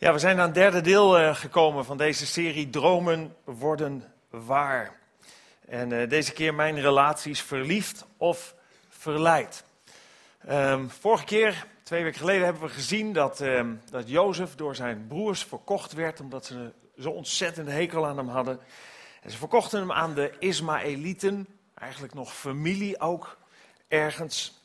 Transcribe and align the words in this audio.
Ja, 0.00 0.12
we 0.12 0.18
zijn 0.18 0.38
aan 0.38 0.44
het 0.44 0.54
derde 0.54 0.80
deel 0.80 1.20
uh, 1.20 1.34
gekomen 1.34 1.84
van 1.84 1.96
deze 1.96 2.26
serie 2.26 2.70
Dromen 2.70 3.36
worden 3.44 4.12
waar. 4.30 4.98
En 5.68 5.90
uh, 5.90 6.08
deze 6.08 6.32
keer 6.32 6.54
mijn 6.54 6.80
relaties 6.80 7.42
verliefd 7.42 8.06
of 8.16 8.54
verleid. 8.88 9.64
Um, 10.50 10.90
vorige 10.90 11.24
keer, 11.24 11.66
twee 11.82 12.02
weken 12.02 12.18
geleden, 12.18 12.44
hebben 12.44 12.62
we 12.62 12.68
gezien 12.68 13.12
dat, 13.12 13.40
uh, 13.40 13.64
dat 13.90 14.08
Jozef 14.08 14.54
door 14.54 14.74
zijn 14.74 15.06
broers 15.08 15.44
verkocht 15.44 15.92
werd, 15.92 16.20
omdat 16.20 16.46
ze 16.46 16.72
zo 16.98 17.10
ontzettend 17.10 17.68
hekel 17.68 18.06
aan 18.06 18.16
hem 18.16 18.28
hadden. 18.28 18.60
En 19.22 19.30
ze 19.30 19.36
verkochten 19.36 19.80
hem 19.80 19.92
aan 19.92 20.14
de 20.14 20.32
Ismaëlieten, 20.38 21.46
eigenlijk 21.74 22.14
nog 22.14 22.34
familie 22.34 23.00
ook, 23.00 23.38
ergens. 23.88 24.59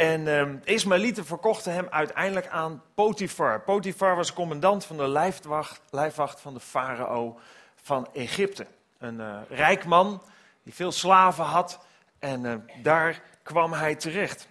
En 0.00 0.26
um, 0.26 0.60
Ismaëlieten 0.64 1.26
verkochten 1.26 1.72
hem 1.72 1.86
uiteindelijk 1.90 2.48
aan 2.48 2.82
Potifar. 2.94 3.60
Potifar 3.60 4.16
was 4.16 4.32
commandant 4.32 4.84
van 4.84 4.96
de 4.96 5.08
lijfwacht, 5.08 5.80
lijfwacht 5.90 6.40
van 6.40 6.54
de 6.54 6.60
farao 6.60 7.38
van 7.82 8.08
Egypte. 8.14 8.66
Een 8.98 9.14
uh, 9.14 9.36
rijk 9.48 9.84
man 9.84 10.22
die 10.62 10.74
veel 10.74 10.92
slaven 10.92 11.44
had 11.44 11.80
en 12.18 12.44
uh, 12.44 12.54
daar 12.82 13.22
kwam 13.42 13.72
hij 13.72 13.94
terecht. 13.94 14.48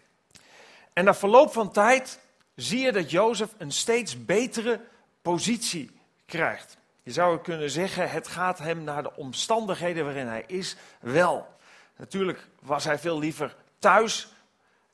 En 0.93 1.03
na 1.03 1.13
verloop 1.13 1.53
van 1.53 1.71
tijd 1.71 2.19
zie 2.55 2.79
je 2.79 2.91
dat 2.91 3.11
Jozef 3.11 3.49
een 3.57 3.71
steeds 3.71 4.25
betere 4.25 4.81
positie 5.21 5.99
krijgt. 6.25 6.77
Je 7.03 7.11
zou 7.11 7.39
kunnen 7.39 7.69
zeggen, 7.69 8.09
het 8.09 8.27
gaat 8.27 8.59
hem 8.59 8.83
naar 8.83 9.03
de 9.03 9.15
omstandigheden 9.15 10.05
waarin 10.05 10.27
hij 10.27 10.43
is 10.47 10.75
wel. 10.99 11.47
Natuurlijk 11.95 12.47
was 12.61 12.83
hij 12.83 12.99
veel 12.99 13.19
liever 13.19 13.55
thuis 13.79 14.27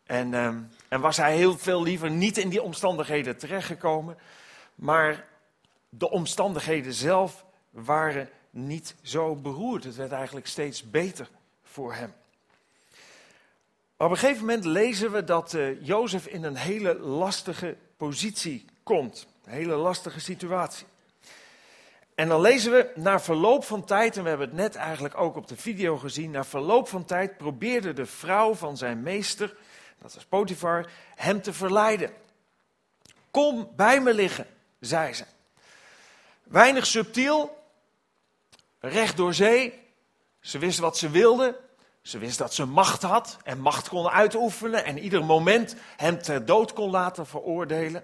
en, 0.06 0.32
uh, 0.32 0.48
en, 0.88 1.02
was 1.02 1.18
hij 1.18 1.36
heel 1.36 1.58
veel 1.58 1.84
liever 1.84 2.12
niet 2.12 2.38
in 2.38 2.50
die 2.50 2.62
omstandigheden 2.62 3.38
terechtgekomen. 3.38 4.18
Maar 4.76 5.28
de 5.90 6.10
omstandigheden 6.10 6.94
zelf 6.94 7.46
waren 7.70 8.30
niet 8.50 8.96
zo 9.02 9.36
beroerd. 9.36 9.84
Het 9.84 9.96
werd 9.96 10.12
eigenlijk 10.12 10.48
steeds 10.48 10.90
beter 10.90 11.30
voor 11.64 11.94
hem. 11.94 12.14
op 13.98 14.12
een 14.12 14.18
gegeven 14.18 14.46
moment 14.46 14.66
lezen 14.66 15.12
we 15.12 15.24
dat 15.24 15.54
uh, 15.54 15.86
Jozef 15.86 16.26
in 16.26 16.44
een 16.44 16.56
hele 16.56 17.00
lastige 17.00 17.76
positie 17.98 18.66
komt. 18.84 19.28
Een 19.46 19.54
hele 19.54 19.76
lastige 19.76 20.20
situatie. 20.20 20.86
En 22.16 22.28
dan 22.28 22.42
lezen 22.42 22.72
we, 22.72 22.92
na 22.96 23.20
verloop 23.20 23.64
van 23.64 23.86
tijd, 23.86 24.18
en 24.18 24.24
we 24.24 24.30
hebben 24.30 24.48
het 24.48 24.58
net 24.58 24.76
eigenlijk 24.76 25.18
ook 25.18 25.36
op 25.36 25.48
de 25.48 25.56
video 25.56 25.98
gezien, 25.98 26.32
na 26.32 26.44
verloop 26.44 26.88
van 26.88 27.06
tijd 27.06 27.38
probeerde 27.38 27.94
de 27.94 28.06
vrouw 28.06 28.54
van 28.54 28.78
zijn 28.78 29.02
meester 29.02 29.56
dat 30.02 30.14
was 30.14 30.26
Potifar, 30.26 30.92
hem 31.16 31.42
te 31.42 31.54
verleiden. 31.54 32.14
Kom 33.32 33.70
bij 33.76 34.02
me 34.02 34.14
liggen, 34.14 34.48
zei 34.80 35.14
ze. 35.14 35.26
Weinig 36.44 36.86
subtiel, 36.86 37.64
recht 38.80 39.18
door 39.18 39.34
zee. 39.34 39.84
Ze 40.40 40.58
wist 40.58 40.80
wat 40.80 40.98
ze 40.98 41.10
wilde. 41.10 41.64
Ze 42.02 42.18
wist 42.18 42.38
dat 42.38 42.54
ze 42.54 42.66
macht 42.66 43.02
had 43.02 43.38
en 43.44 43.60
macht 43.60 43.90
kon 43.90 44.10
uitoefenen 44.10 44.86
en 44.86 44.98
ieder 44.98 45.26
moment 45.26 45.76
hem 45.98 46.22
ter 46.22 46.46
dood 46.46 46.74
kon 46.74 46.90
laten 46.90 47.28
veroordelen. 47.28 48.04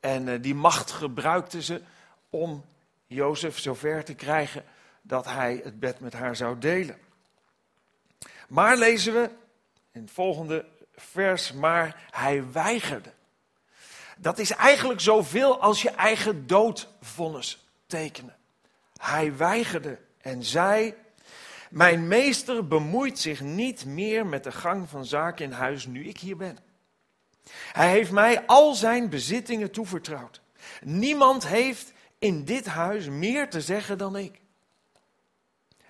En 0.00 0.26
uh, 0.26 0.42
die 0.42 0.54
macht 0.54 0.90
gebruikte 0.90 1.62
ze 1.62 1.82
om 2.30 2.64
Jozef 3.06 3.58
zover 3.58 4.04
te 4.04 4.14
krijgen 4.14 4.64
dat 5.02 5.24
hij 5.24 5.60
het 5.64 5.80
bed 5.80 6.00
met 6.00 6.12
haar 6.12 6.36
zou 6.36 6.58
delen. 6.58 6.98
Maar 8.48 8.76
lezen 8.76 9.12
we 9.12 9.30
in 9.92 10.00
het 10.00 10.10
volgende 10.10 10.64
vers, 10.96 11.52
maar 11.52 12.06
hij 12.10 12.52
weigerde. 12.52 13.12
Dat 14.16 14.38
is 14.38 14.50
eigenlijk 14.50 15.00
zoveel 15.00 15.60
als 15.60 15.82
je 15.82 15.90
eigen 15.90 16.46
doodvonnis 16.46 17.66
tekenen. 17.86 18.36
Hij 18.96 19.36
weigerde 19.36 19.98
en 20.20 20.44
zei: 20.44 20.94
Mijn 21.70 22.08
meester 22.08 22.66
bemoeit 22.66 23.18
zich 23.18 23.40
niet 23.40 23.84
meer 23.84 24.26
met 24.26 24.44
de 24.44 24.52
gang 24.52 24.88
van 24.88 25.04
zaken 25.04 25.44
in 25.44 25.52
huis 25.52 25.86
nu 25.86 26.04
ik 26.08 26.18
hier 26.18 26.36
ben. 26.36 26.58
Hij 27.72 27.90
heeft 27.90 28.10
mij 28.10 28.46
al 28.46 28.74
zijn 28.74 29.08
bezittingen 29.08 29.70
toevertrouwd. 29.70 30.40
Niemand 30.82 31.46
heeft 31.46 31.92
in 32.18 32.44
dit 32.44 32.66
huis 32.66 33.08
meer 33.08 33.50
te 33.50 33.60
zeggen 33.60 33.98
dan 33.98 34.16
ik. 34.16 34.40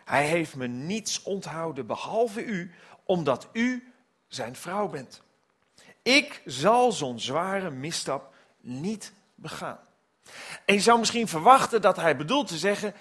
Hij 0.05 0.27
heeft 0.27 0.55
me 0.55 0.67
niets 0.67 1.23
onthouden 1.23 1.87
behalve 1.87 2.45
u, 2.45 2.71
omdat 3.05 3.49
u 3.53 3.86
zijn 4.29 4.57
vrouw 4.57 4.89
bent. 4.89 5.23
Ik 6.03 6.43
zal 6.45 6.93
zo'n 6.93 7.21
zware 7.21 7.71
misstap 7.71 8.35
niet 8.61 9.13
begaan. 9.35 9.79
En 10.65 10.75
je 10.75 10.81
zou 10.81 10.99
misschien 10.99 11.29
verwachten 11.29 11.81
dat 11.81 11.97
hij 11.97 12.17
bedoelt 12.17 12.47
te 12.49 12.59
zeggen: 12.59 12.95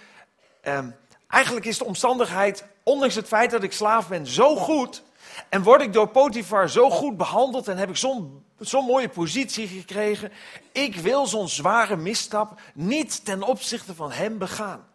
eh, 0.61 0.87
eigenlijk 1.27 1.65
is 1.65 1.77
de 1.77 1.85
omstandigheid, 1.85 2.65
ondanks 2.83 3.15
het 3.15 3.27
feit 3.27 3.51
dat 3.51 3.63
ik 3.63 3.71
slaaf 3.71 4.07
ben, 4.07 4.27
zo 4.27 4.55
goed. 4.55 5.03
En 5.49 5.63
word 5.63 5.81
ik 5.81 5.93
door 5.93 6.07
Potifar 6.07 6.69
zo 6.69 6.89
goed 6.89 7.17
behandeld 7.17 7.67
en 7.67 7.77
heb 7.77 7.89
ik 7.89 7.97
zo'n 7.97 8.45
zo'n 8.59 8.85
mooie 8.85 9.09
positie 9.09 9.67
gekregen. 9.67 10.31
Ik 10.71 10.95
wil 10.95 11.27
zo'n 11.27 11.49
zware 11.49 11.95
misstap 11.95 12.59
niet 12.73 13.25
ten 13.25 13.43
opzichte 13.43 13.95
van 13.95 14.11
hem 14.11 14.37
begaan. 14.37 14.87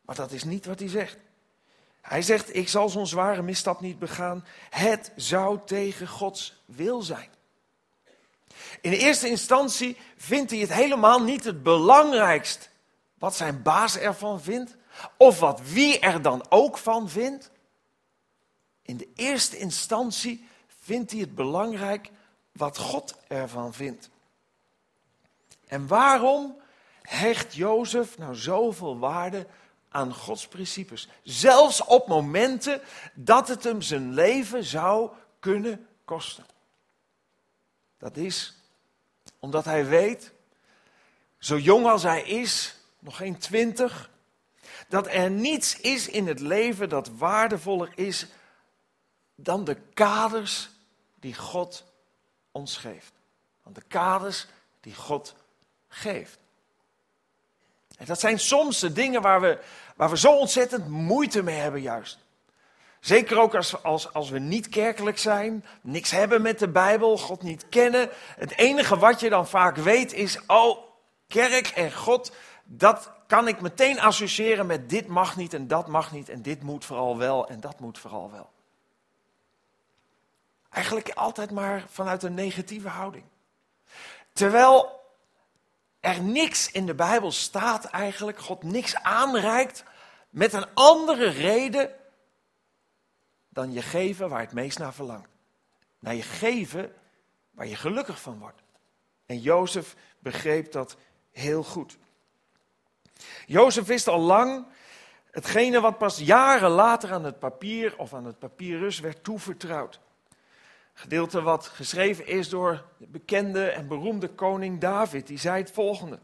Maar 0.00 0.16
dat 0.16 0.32
is 0.32 0.44
niet 0.44 0.66
wat 0.66 0.78
hij 0.78 0.88
zegt. 0.88 1.16
Hij 2.08 2.22
zegt, 2.22 2.56
ik 2.56 2.68
zal 2.68 2.88
zo'n 2.88 3.06
zware 3.06 3.42
misstap 3.42 3.80
niet 3.80 3.98
begaan. 3.98 4.44
Het 4.70 5.12
zou 5.16 5.58
tegen 5.64 6.08
Gods 6.08 6.62
wil 6.64 7.02
zijn. 7.02 7.28
In 8.80 8.90
de 8.90 8.98
eerste 8.98 9.28
instantie 9.28 9.96
vindt 10.16 10.50
hij 10.50 10.60
het 10.60 10.72
helemaal 10.72 11.22
niet 11.22 11.44
het 11.44 11.62
belangrijkst 11.62 12.70
wat 13.18 13.36
zijn 13.36 13.62
baas 13.62 13.96
ervan 13.96 14.40
vindt, 14.40 14.76
of 15.16 15.40
wat 15.40 15.60
wie 15.60 15.98
er 15.98 16.22
dan 16.22 16.46
ook 16.48 16.78
van 16.78 17.08
vindt. 17.08 17.50
In 18.82 18.96
de 18.96 19.08
eerste 19.14 19.58
instantie 19.58 20.48
vindt 20.80 21.10
hij 21.10 21.20
het 21.20 21.34
belangrijk 21.34 22.10
wat 22.52 22.78
God 22.78 23.14
ervan 23.26 23.74
vindt. 23.74 24.10
En 25.66 25.86
waarom 25.86 26.56
hecht 27.02 27.54
Jozef 27.54 28.18
nou 28.18 28.34
zoveel 28.34 28.98
waarde 28.98 29.46
aan 29.88 30.14
Gods 30.14 30.48
principes. 30.48 31.08
Zelfs 31.22 31.84
op 31.84 32.08
momenten 32.08 32.80
dat 33.14 33.48
het 33.48 33.64
hem 33.64 33.82
zijn 33.82 34.14
leven 34.14 34.64
zou 34.64 35.10
kunnen 35.40 35.86
kosten. 36.04 36.46
Dat 37.98 38.16
is 38.16 38.52
omdat 39.38 39.64
hij 39.64 39.86
weet, 39.86 40.32
zo 41.38 41.58
jong 41.58 41.86
als 41.86 42.02
hij 42.02 42.22
is, 42.22 42.76
nog 42.98 43.16
geen 43.16 43.38
twintig, 43.38 44.10
dat 44.88 45.06
er 45.06 45.30
niets 45.30 45.80
is 45.80 46.08
in 46.08 46.26
het 46.26 46.40
leven 46.40 46.88
dat 46.88 47.08
waardevoller 47.08 47.92
is 47.94 48.26
dan 49.34 49.64
de 49.64 49.74
kaders 49.94 50.70
die 51.14 51.34
God 51.34 51.84
ons 52.50 52.76
geeft. 52.76 53.12
Dan 53.62 53.72
de 53.72 53.82
kaders 53.88 54.46
die 54.80 54.94
God 54.94 55.34
geeft. 55.88 56.38
Dat 58.04 58.20
zijn 58.20 58.38
soms 58.38 58.78
de 58.80 58.92
dingen 58.92 59.22
waar 59.22 59.40
we, 59.40 59.58
waar 59.96 60.10
we 60.10 60.18
zo 60.18 60.32
ontzettend 60.32 60.88
moeite 60.88 61.42
mee 61.42 61.56
hebben 61.56 61.80
juist. 61.80 62.18
Zeker 63.00 63.38
ook 63.38 63.54
als, 63.54 63.82
als, 63.82 64.12
als 64.12 64.30
we 64.30 64.38
niet 64.38 64.68
kerkelijk 64.68 65.18
zijn, 65.18 65.64
niks 65.80 66.10
hebben 66.10 66.42
met 66.42 66.58
de 66.58 66.68
Bijbel, 66.68 67.18
God 67.18 67.42
niet 67.42 67.68
kennen. 67.68 68.10
Het 68.36 68.56
enige 68.56 68.98
wat 68.98 69.20
je 69.20 69.28
dan 69.28 69.48
vaak 69.48 69.76
weet 69.76 70.12
is, 70.12 70.40
oh, 70.46 70.78
kerk 71.26 71.66
en 71.66 71.92
God, 71.92 72.32
dat 72.64 73.10
kan 73.26 73.48
ik 73.48 73.60
meteen 73.60 74.00
associëren 74.00 74.66
met 74.66 74.90
dit 74.90 75.06
mag 75.06 75.36
niet 75.36 75.54
en 75.54 75.68
dat 75.68 75.86
mag 75.86 76.12
niet 76.12 76.28
en 76.28 76.42
dit 76.42 76.62
moet 76.62 76.84
vooral 76.84 77.18
wel 77.18 77.48
en 77.48 77.60
dat 77.60 77.80
moet 77.80 77.98
vooral 77.98 78.30
wel. 78.30 78.50
Eigenlijk 80.70 81.10
altijd 81.10 81.50
maar 81.50 81.84
vanuit 81.88 82.22
een 82.22 82.34
negatieve 82.34 82.88
houding. 82.88 83.24
Terwijl 84.32 84.97
er 86.00 86.22
niks 86.22 86.70
in 86.70 86.86
de 86.86 86.94
Bijbel 86.94 87.32
staat 87.32 87.84
eigenlijk, 87.84 88.38
God 88.38 88.62
niks 88.62 88.94
aanreikt 88.94 89.84
met 90.30 90.52
een 90.52 90.66
andere 90.74 91.28
reden 91.28 91.94
dan 93.48 93.72
je 93.72 93.82
geven 93.82 94.28
waar 94.28 94.40
het 94.40 94.52
meest 94.52 94.78
naar 94.78 94.94
verlangt. 94.94 95.28
Naar 95.98 96.14
je 96.14 96.22
geven 96.22 96.94
waar 97.50 97.66
je 97.66 97.76
gelukkig 97.76 98.20
van 98.20 98.38
wordt. 98.38 98.62
En 99.26 99.40
Jozef 99.40 99.96
begreep 100.18 100.72
dat 100.72 100.96
heel 101.30 101.62
goed. 101.62 101.98
Jozef 103.46 103.86
wist 103.86 104.08
al 104.08 104.20
lang 104.20 104.66
hetgene 105.30 105.80
wat 105.80 105.98
pas 105.98 106.18
jaren 106.18 106.70
later 106.70 107.12
aan 107.12 107.24
het 107.24 107.38
papier 107.38 107.98
of 107.98 108.14
aan 108.14 108.24
het 108.24 108.38
papyrus 108.38 109.00
werd 109.00 109.24
toevertrouwd. 109.24 110.00
Gedeelte 110.98 111.42
wat 111.42 111.66
geschreven 111.66 112.26
is 112.26 112.48
door 112.48 112.84
de 112.98 113.06
bekende 113.06 113.70
en 113.70 113.88
beroemde 113.88 114.28
koning 114.28 114.80
David. 114.80 115.26
Die 115.26 115.38
zei 115.38 115.60
het 115.62 115.70
volgende. 115.70 116.18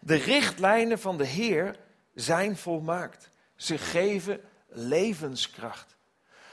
De 0.00 0.14
richtlijnen 0.14 0.98
van 0.98 1.16
de 1.16 1.26
Heer 1.26 1.76
zijn 2.14 2.56
volmaakt. 2.56 3.30
Ze 3.56 3.78
geven 3.78 4.40
levenskracht. 4.68 5.96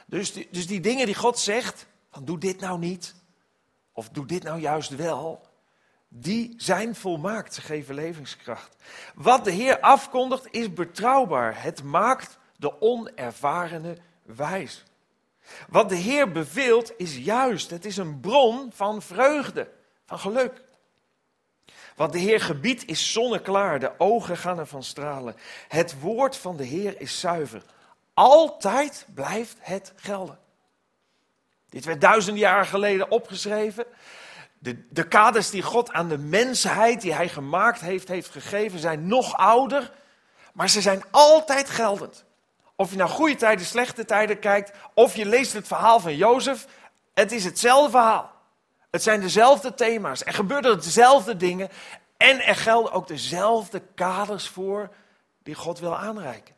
Dus 0.05 0.33
die, 0.33 0.47
dus 0.51 0.67
die 0.67 0.79
dingen 0.79 1.05
die 1.05 1.15
God 1.15 1.39
zegt, 1.39 1.85
van 2.11 2.25
doe 2.25 2.37
dit 2.37 2.59
nou 2.59 2.79
niet, 2.79 3.15
of 3.91 4.09
doe 4.09 4.25
dit 4.25 4.43
nou 4.43 4.59
juist 4.59 4.95
wel, 4.95 5.47
Die 6.07 6.53
zijn 6.57 6.95
volmaakt, 6.95 7.53
ze 7.53 7.61
geven 7.61 7.95
levingskracht. 7.95 8.75
Wat 9.15 9.43
de 9.43 9.51
Heer 9.51 9.79
afkondigt 9.79 10.47
is 10.51 10.73
betrouwbaar. 10.73 11.63
Het 11.63 11.83
maakt 11.83 12.37
de 12.57 12.81
onervarene 12.81 13.97
wijs. 14.23 14.83
Wat 15.69 15.89
de 15.89 15.95
Heer 15.95 16.31
beveelt 16.31 16.91
is 16.97 17.17
juist. 17.17 17.69
Het 17.69 17.85
is 17.85 17.97
een 17.97 18.19
bron 18.19 18.71
van 18.73 19.01
vreugde, 19.01 19.67
van 20.05 20.19
geluk. 20.19 20.61
Wat 21.95 22.11
de 22.11 22.19
Heer 22.19 22.41
gebiedt 22.41 22.87
is 22.87 23.11
zonneklaar, 23.11 23.79
de 23.79 23.91
ogen 23.97 24.37
gaan 24.37 24.59
ervan 24.59 24.83
stralen. 24.83 25.35
Het 25.67 25.99
woord 25.99 26.37
van 26.37 26.57
de 26.57 26.63
Heer 26.63 27.01
is 27.01 27.19
zuiver. 27.19 27.63
Altijd 28.13 29.05
blijft 29.13 29.57
het 29.59 29.93
gelden. 29.95 30.39
Dit 31.69 31.85
werd 31.85 32.01
duizenden 32.01 32.41
jaren 32.41 32.65
geleden 32.65 33.11
opgeschreven. 33.11 33.85
De, 34.59 34.87
de 34.89 35.07
kaders 35.07 35.49
die 35.49 35.61
God 35.61 35.91
aan 35.91 36.09
de 36.09 36.17
mensheid, 36.17 37.01
die 37.01 37.13
hij 37.13 37.29
gemaakt 37.29 37.79
heeft, 37.79 38.07
heeft 38.07 38.29
gegeven, 38.29 38.79
zijn 38.79 39.07
nog 39.07 39.37
ouder, 39.37 39.91
maar 40.53 40.69
ze 40.69 40.81
zijn 40.81 41.03
altijd 41.11 41.69
geldend. 41.69 42.25
Of 42.81 42.91
je 42.91 42.97
naar 42.97 43.09
goede 43.09 43.35
tijden, 43.35 43.65
slechte 43.65 44.05
tijden 44.05 44.39
kijkt, 44.39 44.71
of 44.93 45.15
je 45.15 45.25
leest 45.25 45.53
het 45.53 45.67
verhaal 45.67 45.99
van 45.99 46.15
Jozef, 46.15 46.67
het 47.13 47.31
is 47.31 47.43
hetzelfde 47.43 47.89
verhaal. 47.89 48.31
Het 48.91 49.03
zijn 49.03 49.21
dezelfde 49.21 49.73
thema's, 49.73 50.25
er 50.25 50.33
gebeuren 50.33 50.81
dezelfde 50.81 51.37
dingen 51.37 51.69
en 52.17 52.45
er 52.45 52.55
gelden 52.55 52.91
ook 52.91 53.07
dezelfde 53.07 53.81
kaders 53.95 54.47
voor 54.47 54.89
die 55.43 55.55
God 55.55 55.79
wil 55.79 55.97
aanreiken. 55.97 56.55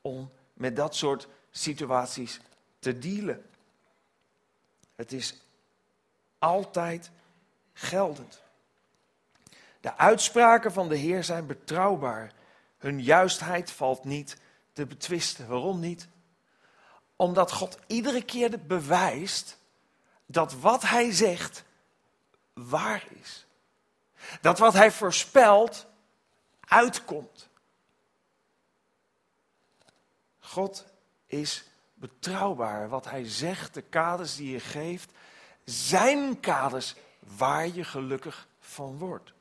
Om 0.00 0.32
met 0.54 0.76
dat 0.76 0.96
soort 0.96 1.28
situaties 1.50 2.40
te 2.78 2.98
dealen. 2.98 3.44
Het 4.96 5.12
is 5.12 5.40
altijd 6.38 7.10
geldend. 7.72 8.42
De 9.80 9.96
uitspraken 9.96 10.72
van 10.72 10.88
de 10.88 10.96
Heer 10.96 11.24
zijn 11.24 11.46
betrouwbaar. 11.46 12.32
Hun 12.78 13.02
juistheid 13.02 13.70
valt 13.70 14.04
niet 14.04 14.36
te 14.72 14.86
betwisten. 14.86 15.48
Waarom 15.48 15.80
niet? 15.80 16.08
Omdat 17.16 17.52
God 17.52 17.78
iedere 17.86 18.24
keer 18.24 18.66
bewijst 18.66 19.58
dat 20.26 20.54
wat 20.54 20.82
Hij 20.82 21.12
zegt 21.12 21.64
waar 22.52 23.04
is. 23.20 23.46
Dat 24.40 24.58
wat 24.58 24.72
Hij 24.72 24.90
voorspelt 24.90 25.86
uitkomt. 26.60 27.48
God 30.38 30.84
is 31.26 31.64
betrouwbaar. 31.94 32.88
Wat 32.88 33.04
Hij 33.04 33.28
zegt, 33.28 33.74
de 33.74 33.82
kaders 33.82 34.36
die 34.36 34.50
Hij 34.50 34.60
geeft, 34.60 35.10
zijn 35.64 36.40
kaders 36.40 36.94
waar 37.18 37.66
je 37.68 37.84
gelukkig 37.84 38.48
van 38.60 38.98
wordt. 38.98 39.32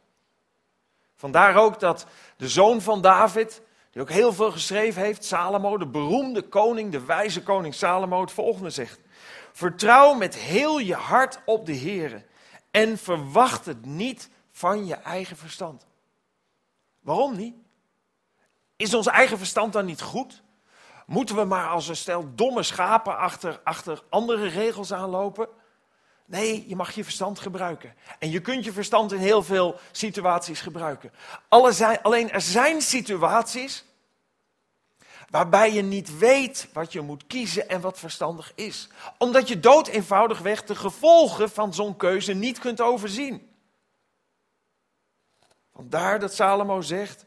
Vandaar 1.15 1.55
ook 1.55 1.79
dat 1.79 2.05
de 2.37 2.49
zoon 2.49 2.81
van 2.81 3.01
David, 3.01 3.61
die 3.91 4.01
ook 4.01 4.09
heel 4.09 4.33
veel 4.33 4.51
geschreven 4.51 5.01
heeft, 5.01 5.25
Salomo, 5.25 5.77
de 5.77 5.87
beroemde 5.87 6.41
koning, 6.41 6.91
de 6.91 7.05
wijze 7.05 7.43
koning 7.43 7.73
Salomo, 7.73 8.21
het 8.21 8.31
volgende 8.31 8.69
zegt. 8.69 8.99
Vertrouw 9.51 10.13
met 10.13 10.35
heel 10.35 10.79
je 10.79 10.95
hart 10.95 11.39
op 11.45 11.65
de 11.65 11.71
Heer 11.71 12.25
en 12.71 12.97
verwacht 12.97 13.65
het 13.65 13.85
niet 13.85 14.29
van 14.51 14.85
je 14.85 14.95
eigen 14.95 15.37
verstand. 15.37 15.85
Waarom 16.99 17.35
niet? 17.35 17.55
Is 18.75 18.93
ons 18.93 19.07
eigen 19.07 19.37
verstand 19.37 19.73
dan 19.73 19.85
niet 19.85 20.01
goed? 20.01 20.43
Moeten 21.05 21.35
we 21.35 21.43
maar 21.43 21.69
als 21.69 21.87
een 21.87 21.95
stel 21.95 22.35
domme 22.35 22.63
schapen 22.63 23.17
achter, 23.17 23.59
achter 23.63 24.03
andere 24.09 24.47
regels 24.47 24.93
aanlopen? 24.93 25.47
Nee, 26.31 26.65
je 26.67 26.75
mag 26.75 26.91
je 26.91 27.03
verstand 27.03 27.39
gebruiken. 27.39 27.95
En 28.19 28.29
je 28.29 28.39
kunt 28.39 28.65
je 28.65 28.71
verstand 28.71 29.11
in 29.11 29.19
heel 29.19 29.43
veel 29.43 29.79
situaties 29.91 30.61
gebruiken. 30.61 31.11
alleen 32.01 32.31
er 32.31 32.41
zijn 32.41 32.81
situaties 32.81 33.85
waarbij 35.29 35.73
je 35.73 35.81
niet 35.81 36.17
weet 36.17 36.67
wat 36.73 36.91
je 36.91 37.01
moet 37.01 37.27
kiezen 37.27 37.69
en 37.69 37.81
wat 37.81 37.99
verstandig 37.99 38.51
is. 38.55 38.87
Omdat 39.17 39.47
je 39.47 39.59
dood 39.59 39.87
eenvoudigweg 39.87 40.63
de 40.63 40.75
gevolgen 40.75 41.49
van 41.49 41.73
zo'n 41.73 41.97
keuze 41.97 42.33
niet 42.33 42.59
kunt 42.59 42.81
overzien. 42.81 43.49
Vandaar 45.73 46.19
dat 46.19 46.33
Salomo 46.33 46.81
zegt: 46.81 47.25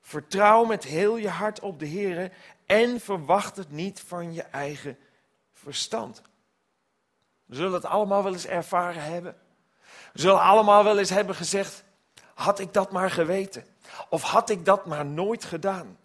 Vertrouw 0.00 0.64
met 0.64 0.84
heel 0.84 1.16
je 1.16 1.28
hart 1.28 1.60
op 1.60 1.78
de 1.78 1.86
Heer 1.86 2.32
en 2.66 3.00
verwacht 3.00 3.56
het 3.56 3.70
niet 3.70 4.00
van 4.00 4.32
je 4.32 4.42
eigen 4.42 4.98
verstand. 5.52 6.22
We 7.52 7.58
zullen 7.58 7.72
het 7.72 7.84
allemaal 7.84 8.22
wel 8.22 8.32
eens 8.32 8.46
ervaren 8.46 9.02
hebben. 9.02 9.36
We 10.12 10.20
zullen 10.20 10.40
allemaal 10.40 10.84
wel 10.84 10.98
eens 10.98 11.10
hebben 11.10 11.34
gezegd: 11.34 11.84
had 12.34 12.58
ik 12.58 12.72
dat 12.72 12.92
maar 12.92 13.10
geweten? 13.10 13.64
Of 14.08 14.22
had 14.22 14.50
ik 14.50 14.64
dat 14.64 14.86
maar 14.86 15.06
nooit 15.06 15.44
gedaan? 15.44 15.98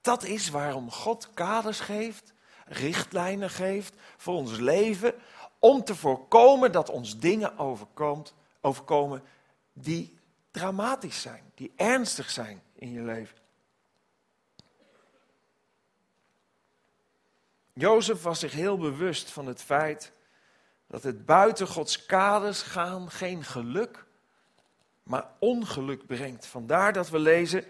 Dat 0.00 0.24
is 0.24 0.50
waarom 0.50 0.90
God 0.90 1.34
kaders 1.34 1.80
geeft, 1.80 2.32
richtlijnen 2.66 3.50
geeft 3.50 3.94
voor 4.16 4.34
ons 4.34 4.58
leven, 4.58 5.14
om 5.58 5.84
te 5.84 5.94
voorkomen 5.94 6.72
dat 6.72 6.90
ons 6.90 7.18
dingen 7.18 7.58
overkomt, 7.58 8.34
overkomen 8.60 9.22
die 9.72 10.18
dramatisch 10.50 11.20
zijn, 11.20 11.52
die 11.54 11.72
ernstig 11.76 12.30
zijn 12.30 12.62
in 12.74 12.92
je 12.92 13.02
leven. 13.02 13.36
Jozef 17.78 18.22
was 18.22 18.38
zich 18.38 18.52
heel 18.52 18.78
bewust 18.78 19.30
van 19.30 19.46
het 19.46 19.62
feit 19.62 20.12
dat 20.86 21.02
het 21.02 21.26
buiten 21.26 21.66
Gods 21.66 22.06
kaders 22.06 22.62
gaan 22.62 23.10
geen 23.10 23.44
geluk, 23.44 24.04
maar 25.02 25.30
ongeluk 25.38 26.06
brengt. 26.06 26.46
Vandaar 26.46 26.92
dat 26.92 27.08
we 27.08 27.18
lezen, 27.18 27.64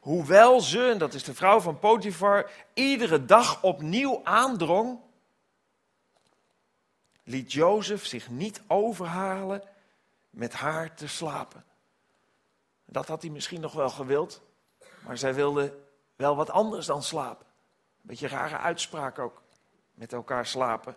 hoewel 0.00 0.60
ze, 0.60 0.88
en 0.90 0.98
dat 0.98 1.14
is 1.14 1.24
de 1.24 1.34
vrouw 1.34 1.60
van 1.60 1.78
Potifar, 1.78 2.50
iedere 2.74 3.24
dag 3.24 3.62
opnieuw 3.62 4.20
aandrong, 4.24 4.98
liet 7.22 7.52
Jozef 7.52 8.06
zich 8.06 8.30
niet 8.30 8.62
overhalen 8.66 9.62
met 10.30 10.52
haar 10.52 10.94
te 10.94 11.08
slapen. 11.08 11.64
Dat 12.84 13.08
had 13.08 13.22
hij 13.22 13.30
misschien 13.30 13.60
nog 13.60 13.72
wel 13.72 13.90
gewild, 13.90 14.42
maar 15.06 15.18
zij 15.18 15.34
wilde 15.34 15.78
wel 16.16 16.36
wat 16.36 16.50
anders 16.50 16.86
dan 16.86 17.02
slapen. 17.02 17.46
Een 17.46 18.10
beetje 18.10 18.28
rare 18.28 18.58
uitspraak 18.58 19.18
ook 19.18 19.42
met 19.94 20.12
elkaar 20.12 20.46
slapen. 20.46 20.96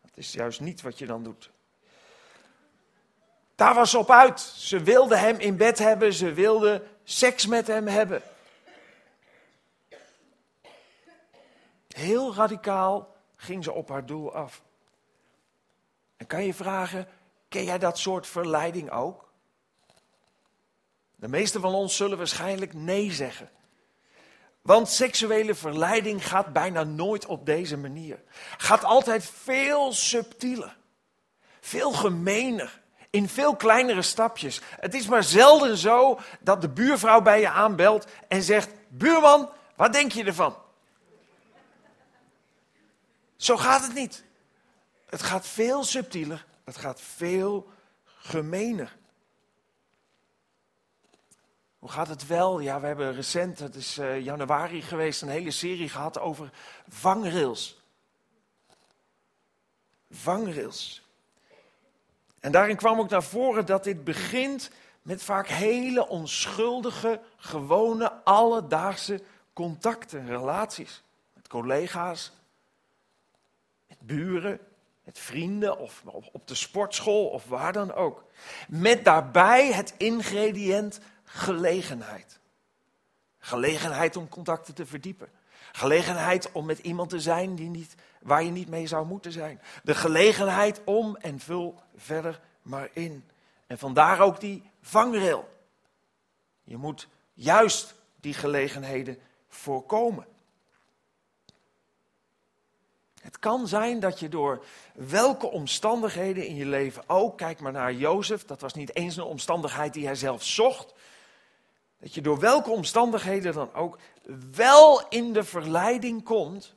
Dat 0.00 0.10
is 0.14 0.32
juist 0.32 0.60
niet 0.60 0.80
wat 0.80 0.98
je 0.98 1.06
dan 1.06 1.22
doet. 1.22 1.50
Daar 3.54 3.74
was 3.74 3.94
op 3.94 4.10
uit. 4.10 4.40
Ze 4.40 4.82
wilde 4.82 5.16
hem 5.16 5.38
in 5.38 5.56
bed 5.56 5.78
hebben, 5.78 6.12
ze 6.12 6.32
wilde 6.32 6.86
seks 7.04 7.46
met 7.46 7.66
hem 7.66 7.86
hebben. 7.86 8.22
Heel 11.88 12.34
radicaal 12.34 13.16
ging 13.36 13.64
ze 13.64 13.72
op 13.72 13.88
haar 13.88 14.06
doel 14.06 14.34
af. 14.34 14.62
En 16.16 16.26
kan 16.26 16.44
je 16.44 16.54
vragen, 16.54 17.08
ken 17.48 17.64
jij 17.64 17.78
dat 17.78 17.98
soort 17.98 18.26
verleiding 18.26 18.90
ook? 18.90 19.28
De 21.14 21.28
meeste 21.28 21.60
van 21.60 21.74
ons 21.74 21.96
zullen 21.96 22.18
waarschijnlijk 22.18 22.74
nee 22.74 23.12
zeggen. 23.12 23.50
Want 24.62 24.88
seksuele 24.88 25.54
verleiding 25.54 26.28
gaat 26.28 26.52
bijna 26.52 26.84
nooit 26.84 27.26
op 27.26 27.46
deze 27.46 27.76
manier. 27.76 28.22
Gaat 28.56 28.84
altijd 28.84 29.24
veel 29.24 29.92
subtieler, 29.92 30.76
veel 31.60 31.92
gemener, 31.92 32.80
in 33.10 33.28
veel 33.28 33.56
kleinere 33.56 34.02
stapjes. 34.02 34.60
Het 34.80 34.94
is 34.94 35.06
maar 35.06 35.22
zelden 35.22 35.76
zo 35.76 36.20
dat 36.40 36.60
de 36.60 36.68
buurvrouw 36.68 37.20
bij 37.20 37.40
je 37.40 37.48
aanbelt 37.48 38.06
en 38.28 38.42
zegt: 38.42 38.70
Buurman, 38.88 39.50
wat 39.76 39.92
denk 39.92 40.12
je 40.12 40.24
ervan? 40.24 40.56
Zo 43.36 43.56
gaat 43.56 43.82
het 43.82 43.94
niet. 43.94 44.24
Het 45.08 45.22
gaat 45.22 45.46
veel 45.46 45.84
subtieler, 45.84 46.46
het 46.64 46.76
gaat 46.76 47.00
veel 47.00 47.68
gemener. 48.04 48.96
Hoe 51.78 51.90
gaat 51.90 52.08
het 52.08 52.26
wel? 52.26 52.60
Ja, 52.60 52.80
we 52.80 52.86
hebben 52.86 53.14
recent, 53.14 53.58
het 53.58 53.74
is 53.74 53.98
uh, 53.98 54.20
januari 54.20 54.82
geweest, 54.82 55.22
een 55.22 55.28
hele 55.28 55.50
serie 55.50 55.88
gehad 55.88 56.18
over 56.18 56.50
vangrails. 56.88 57.80
Vangrails. 60.10 61.06
En 62.40 62.52
daarin 62.52 62.76
kwam 62.76 62.98
ook 62.98 63.08
naar 63.08 63.22
voren 63.22 63.66
dat 63.66 63.84
dit 63.84 64.04
begint 64.04 64.70
met 65.02 65.22
vaak 65.22 65.46
hele 65.46 66.08
onschuldige, 66.08 67.20
gewone, 67.36 68.12
alledaagse 68.24 69.22
contacten, 69.52 70.26
relaties. 70.26 71.02
Met 71.32 71.48
collega's, 71.48 72.32
met 73.86 74.00
buren, 74.00 74.60
met 75.04 75.18
vrienden 75.18 75.78
of 75.78 76.02
op 76.32 76.48
de 76.48 76.54
sportschool 76.54 77.26
of 77.26 77.44
waar 77.44 77.72
dan 77.72 77.92
ook. 77.92 78.24
Met 78.68 79.04
daarbij 79.04 79.72
het 79.72 79.94
ingrediënt 79.96 81.00
gelegenheid. 81.28 82.38
Gelegenheid 83.38 84.16
om 84.16 84.28
contacten 84.28 84.74
te 84.74 84.86
verdiepen. 84.86 85.28
Gelegenheid 85.72 86.52
om 86.52 86.66
met 86.66 86.78
iemand 86.78 87.10
te 87.10 87.20
zijn 87.20 87.54
die 87.54 87.68
niet 87.68 87.94
waar 88.20 88.42
je 88.42 88.50
niet 88.50 88.68
mee 88.68 88.86
zou 88.86 89.06
moeten 89.06 89.32
zijn. 89.32 89.60
De 89.82 89.94
gelegenheid 89.94 90.80
om 90.84 91.16
en 91.16 91.40
vul 91.40 91.80
verder 91.96 92.40
maar 92.62 92.88
in. 92.92 93.24
En 93.66 93.78
vandaar 93.78 94.20
ook 94.20 94.40
die 94.40 94.70
vangrail. 94.80 95.48
Je 96.64 96.76
moet 96.76 97.08
juist 97.34 97.94
die 98.20 98.34
gelegenheden 98.34 99.18
voorkomen. 99.48 100.26
Het 103.20 103.38
kan 103.38 103.68
zijn 103.68 104.00
dat 104.00 104.20
je 104.20 104.28
door 104.28 104.64
welke 104.94 105.46
omstandigheden 105.46 106.46
in 106.46 106.54
je 106.54 106.66
leven 106.66 107.02
ook, 107.06 107.36
kijk 107.36 107.60
maar 107.60 107.72
naar 107.72 107.92
Jozef, 107.92 108.44
dat 108.44 108.60
was 108.60 108.74
niet 108.74 108.94
eens 108.94 109.16
een 109.16 109.22
omstandigheid 109.22 109.92
die 109.92 110.06
hij 110.06 110.14
zelf 110.14 110.42
zocht, 110.44 110.94
dat 111.98 112.14
je 112.14 112.20
door 112.20 112.38
welke 112.38 112.70
omstandigheden 112.70 113.52
dan 113.52 113.74
ook 113.74 113.98
wel 114.50 115.08
in 115.08 115.32
de 115.32 115.44
verleiding 115.44 116.24
komt 116.24 116.74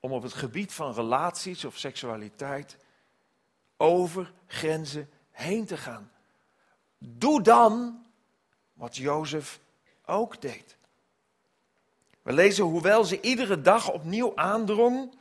om 0.00 0.12
op 0.12 0.22
het 0.22 0.32
gebied 0.32 0.72
van 0.72 0.94
relaties 0.94 1.64
of 1.64 1.76
seksualiteit 1.78 2.76
over 3.76 4.32
grenzen 4.46 5.10
heen 5.30 5.66
te 5.66 5.76
gaan. 5.76 6.12
Doe 6.98 7.42
dan 7.42 8.04
wat 8.72 8.96
Jozef 8.96 9.60
ook 10.04 10.40
deed. 10.40 10.76
We 12.22 12.32
lezen, 12.32 12.64
hoewel 12.64 13.04
ze 13.04 13.20
iedere 13.20 13.60
dag 13.60 13.92
opnieuw 13.92 14.32
aandrong, 14.36 15.14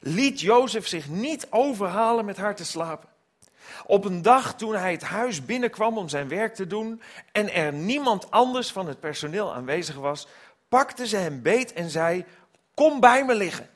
liet 0.00 0.40
Jozef 0.40 0.86
zich 0.86 1.08
niet 1.08 1.46
overhalen 1.50 2.24
met 2.24 2.36
haar 2.36 2.56
te 2.56 2.64
slapen. 2.64 3.08
Op 3.86 4.04
een 4.04 4.22
dag 4.22 4.54
toen 4.54 4.74
hij 4.74 4.92
het 4.92 5.02
huis 5.02 5.44
binnenkwam 5.44 5.98
om 5.98 6.08
zijn 6.08 6.28
werk 6.28 6.54
te 6.54 6.66
doen 6.66 7.02
en 7.32 7.52
er 7.52 7.72
niemand 7.72 8.30
anders 8.30 8.72
van 8.72 8.86
het 8.86 9.00
personeel 9.00 9.54
aanwezig 9.54 9.96
was, 9.96 10.26
pakte 10.68 11.06
ze 11.06 11.16
hem 11.16 11.42
beet 11.42 11.72
en 11.72 11.90
zei: 11.90 12.24
Kom 12.74 13.00
bij 13.00 13.24
me 13.24 13.34
liggen. 13.34 13.70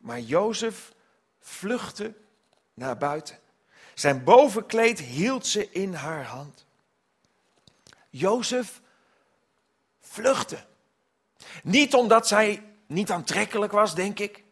Maar 0.00 0.20
Jozef 0.20 0.92
vluchtte 1.40 2.14
naar 2.74 2.96
buiten. 2.96 3.38
Zijn 3.94 4.24
bovenkleed 4.24 4.98
hield 4.98 5.46
ze 5.46 5.70
in 5.70 5.94
haar 5.94 6.24
hand. 6.24 6.66
Jozef 8.10 8.80
vluchtte. 10.00 10.64
Niet 11.62 11.94
omdat 11.94 12.28
zij 12.28 12.62
niet 12.86 13.10
aantrekkelijk 13.10 13.72
was, 13.72 13.94
denk 13.94 14.18
ik. 14.18 14.42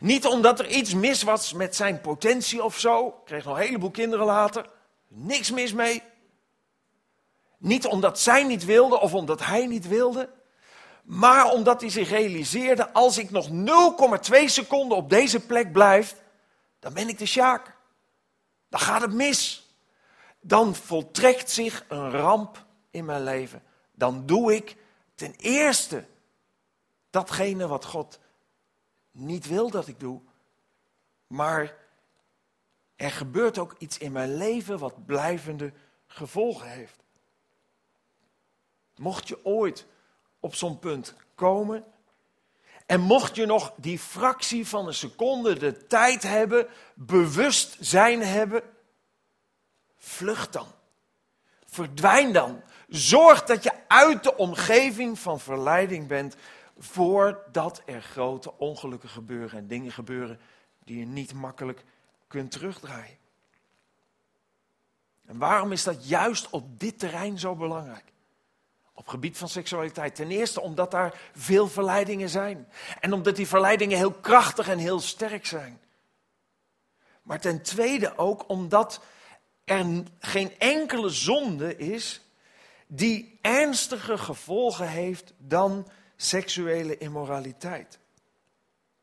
Niet 0.00 0.26
omdat 0.26 0.58
er 0.58 0.66
iets 0.68 0.94
mis 0.94 1.22
was 1.22 1.52
met 1.52 1.76
zijn 1.76 2.00
potentie 2.00 2.64
of 2.64 2.78
zo. 2.78 3.06
Ik 3.06 3.14
kreeg 3.24 3.44
nog 3.44 3.56
een 3.56 3.62
heleboel 3.62 3.90
kinderen 3.90 4.26
later. 4.26 4.70
Niks 5.08 5.50
mis 5.50 5.72
mee. 5.72 6.02
Niet 7.58 7.86
omdat 7.86 8.20
zij 8.20 8.44
niet 8.44 8.64
wilde 8.64 9.00
of 9.00 9.14
omdat 9.14 9.44
hij 9.44 9.66
niet 9.66 9.88
wilde. 9.88 10.30
Maar 11.02 11.50
omdat 11.50 11.80
hij 11.80 11.90
zich 11.90 12.08
realiseerde, 12.08 12.92
als 12.92 13.18
ik 13.18 13.30
nog 13.30 13.48
0,2 14.30 14.44
seconden 14.44 14.96
op 14.96 15.10
deze 15.10 15.40
plek 15.40 15.72
blijf, 15.72 16.16
dan 16.78 16.92
ben 16.92 17.08
ik 17.08 17.18
de 17.18 17.26
Sjaak. 17.26 17.76
Dan 18.68 18.80
gaat 18.80 19.00
het 19.00 19.12
mis. 19.12 19.68
Dan 20.40 20.74
voltrekt 20.74 21.50
zich 21.50 21.84
een 21.88 22.10
ramp 22.10 22.64
in 22.90 23.04
mijn 23.04 23.24
leven. 23.24 23.62
Dan 23.92 24.26
doe 24.26 24.54
ik 24.54 24.76
ten 25.14 25.34
eerste 25.36 26.04
datgene 27.10 27.66
wat 27.66 27.84
God 27.84 28.18
niet 29.10 29.46
wil 29.46 29.70
dat 29.70 29.88
ik 29.88 30.00
doe. 30.00 30.20
Maar 31.26 31.76
er 32.96 33.10
gebeurt 33.10 33.58
ook 33.58 33.74
iets 33.78 33.98
in 33.98 34.12
mijn 34.12 34.36
leven 34.36 34.78
wat 34.78 35.06
blijvende 35.06 35.72
gevolgen 36.06 36.68
heeft. 36.68 37.02
Mocht 38.96 39.28
je 39.28 39.44
ooit 39.44 39.86
op 40.40 40.54
zo'n 40.54 40.78
punt 40.78 41.14
komen. 41.34 41.84
En 42.86 43.00
mocht 43.00 43.36
je 43.36 43.46
nog 43.46 43.72
die 43.76 43.98
fractie 43.98 44.66
van 44.66 44.86
een 44.86 44.94
seconde 44.94 45.58
de 45.58 45.86
tijd 45.86 46.22
hebben, 46.22 46.66
bewustzijn 46.94 48.22
hebben, 48.22 48.62
vlucht 49.98 50.52
dan. 50.52 50.66
Verdwijn 51.66 52.32
dan. 52.32 52.62
Zorg 52.88 53.44
dat 53.44 53.62
je 53.62 53.72
uit 53.88 54.22
de 54.22 54.36
omgeving 54.36 55.18
van 55.18 55.40
verleiding 55.40 56.06
bent 56.06 56.36
voordat 56.82 57.82
er 57.84 58.02
grote 58.02 58.58
ongelukken 58.58 59.08
gebeuren 59.08 59.58
en 59.58 59.66
dingen 59.66 59.92
gebeuren 59.92 60.40
die 60.84 60.98
je 60.98 61.06
niet 61.06 61.32
makkelijk 61.32 61.84
kunt 62.26 62.50
terugdraaien. 62.50 63.18
En 65.26 65.38
waarom 65.38 65.72
is 65.72 65.84
dat 65.84 66.08
juist 66.08 66.50
op 66.50 66.80
dit 66.80 66.98
terrein 66.98 67.38
zo 67.38 67.54
belangrijk? 67.54 68.12
Op 68.92 69.08
gebied 69.08 69.38
van 69.38 69.48
seksualiteit. 69.48 70.14
Ten 70.14 70.30
eerste 70.30 70.60
omdat 70.60 70.90
daar 70.90 71.20
veel 71.34 71.68
verleidingen 71.68 72.28
zijn. 72.28 72.68
En 73.00 73.12
omdat 73.12 73.36
die 73.36 73.46
verleidingen 73.46 73.96
heel 73.96 74.12
krachtig 74.12 74.68
en 74.68 74.78
heel 74.78 75.00
sterk 75.00 75.46
zijn. 75.46 75.80
Maar 77.22 77.40
ten 77.40 77.62
tweede 77.62 78.18
ook 78.18 78.48
omdat 78.48 79.00
er 79.64 80.02
geen 80.18 80.58
enkele 80.58 81.08
zonde 81.08 81.76
is 81.76 82.22
die 82.86 83.38
ernstige 83.42 84.18
gevolgen 84.18 84.88
heeft 84.88 85.32
dan 85.38 85.86
seksuele 86.22 86.98
immoraliteit. 86.98 87.98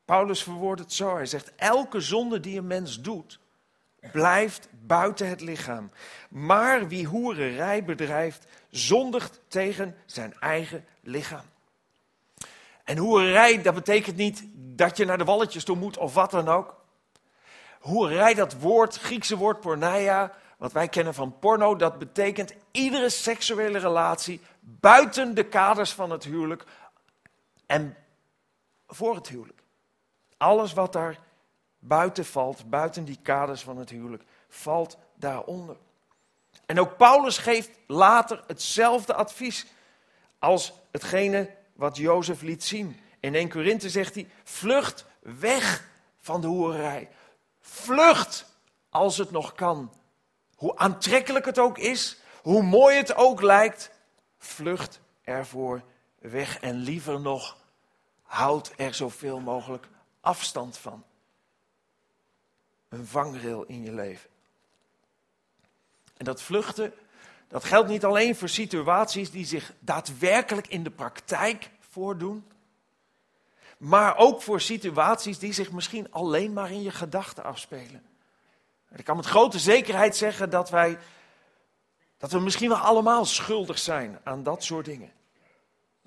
Paulus 0.05 0.43
verwoordt 0.43 0.81
het 0.81 0.93
zo. 0.93 1.15
Hij 1.15 1.25
zegt: 1.25 1.51
elke 1.55 1.99
zonde 1.99 2.39
die 2.39 2.57
een 2.57 2.67
mens 2.67 3.01
doet, 3.01 3.39
blijft 4.11 4.67
buiten 4.71 5.29
het 5.29 5.41
lichaam. 5.41 5.91
Maar 6.29 6.87
wie 6.87 7.05
hoererij 7.05 7.83
bedrijft, 7.83 8.45
zondigt 8.69 9.39
tegen 9.47 9.95
zijn 10.05 10.33
eigen 10.39 10.85
lichaam. 11.01 11.45
En 12.83 12.97
hoererij, 12.97 13.61
dat 13.61 13.73
betekent 13.73 14.15
niet 14.15 14.43
dat 14.53 14.97
je 14.97 15.05
naar 15.05 15.17
de 15.17 15.23
walletjes 15.23 15.63
toe 15.63 15.75
moet 15.75 15.97
of 15.97 16.13
wat 16.13 16.31
dan 16.31 16.47
ook. 16.47 16.75
Hoererij, 17.79 18.33
dat 18.33 18.53
woord, 18.53 18.95
Griekse 18.95 19.37
woord 19.37 19.59
porneia, 19.59 20.33
wat 20.57 20.71
wij 20.71 20.87
kennen 20.87 21.13
van 21.13 21.39
porno, 21.39 21.75
dat 21.75 21.97
betekent 21.99 22.53
iedere 22.71 23.09
seksuele 23.09 23.77
relatie 23.77 24.41
buiten 24.59 25.35
de 25.35 25.43
kaders 25.43 25.91
van 25.91 26.11
het 26.11 26.23
huwelijk 26.23 26.65
en 27.67 27.97
voor 28.87 29.15
het 29.15 29.27
huwelijk. 29.27 29.63
Alles 30.37 30.73
wat 30.73 30.93
daar 30.93 31.19
buiten 31.79 32.25
valt, 32.25 32.69
buiten 32.69 33.05
die 33.05 33.19
kaders 33.21 33.61
van 33.61 33.77
het 33.77 33.89
huwelijk, 33.89 34.23
valt 34.49 34.97
daaronder. 35.15 35.77
En 36.65 36.79
ook 36.79 36.97
Paulus 36.97 37.37
geeft 37.37 37.69
later 37.87 38.43
hetzelfde 38.47 39.13
advies 39.13 39.65
als 40.39 40.73
hetgene 40.91 41.55
wat 41.73 41.97
Jozef 41.97 42.41
liet 42.41 42.63
zien. 42.63 42.99
In 43.19 43.35
1 43.35 43.49
Korinthe 43.49 43.89
zegt 43.89 44.15
hij, 44.15 44.29
vlucht 44.43 45.05
weg 45.19 45.89
van 46.17 46.41
de 46.41 46.47
hoerij. 46.47 47.09
Vlucht 47.59 48.45
als 48.89 49.17
het 49.17 49.31
nog 49.31 49.53
kan. 49.53 49.93
Hoe 50.55 50.77
aantrekkelijk 50.77 51.45
het 51.45 51.59
ook 51.59 51.77
is, 51.77 52.21
hoe 52.41 52.63
mooi 52.63 52.97
het 52.97 53.15
ook 53.15 53.41
lijkt, 53.41 53.91
vlucht 54.37 54.99
ervoor 55.23 55.81
weg. 56.19 56.59
En 56.59 56.75
liever 56.75 57.19
nog, 57.19 57.57
houd 58.23 58.73
er 58.77 58.93
zoveel 58.93 59.39
mogelijk 59.39 59.87
afstand 60.21 60.77
van. 60.77 61.03
Een 62.89 63.05
vangrail 63.05 63.63
in 63.63 63.83
je 63.83 63.93
leven. 63.93 64.29
En 66.17 66.25
dat 66.25 66.41
vluchten, 66.41 66.93
dat 67.47 67.63
geldt 67.63 67.89
niet 67.89 68.05
alleen 68.05 68.35
voor 68.35 68.49
situaties 68.49 69.31
die 69.31 69.45
zich 69.45 69.73
daadwerkelijk 69.79 70.67
in 70.67 70.83
de 70.83 70.91
praktijk 70.91 71.69
voordoen, 71.79 72.45
maar 73.77 74.17
ook 74.17 74.41
voor 74.41 74.61
situaties 74.61 75.39
die 75.39 75.53
zich 75.53 75.71
misschien 75.71 76.11
alleen 76.11 76.53
maar 76.53 76.71
in 76.71 76.81
je 76.81 76.91
gedachten 76.91 77.43
afspelen. 77.43 78.05
ik 78.95 79.05
kan 79.05 79.15
met 79.15 79.25
grote 79.25 79.59
zekerheid 79.59 80.15
zeggen 80.15 80.49
dat 80.49 80.69
wij, 80.69 80.97
dat 82.17 82.31
we 82.31 82.39
misschien 82.39 82.69
wel 82.69 82.77
allemaal 82.77 83.25
schuldig 83.25 83.77
zijn 83.79 84.19
aan 84.23 84.43
dat 84.43 84.63
soort 84.63 84.85
dingen. 84.85 85.11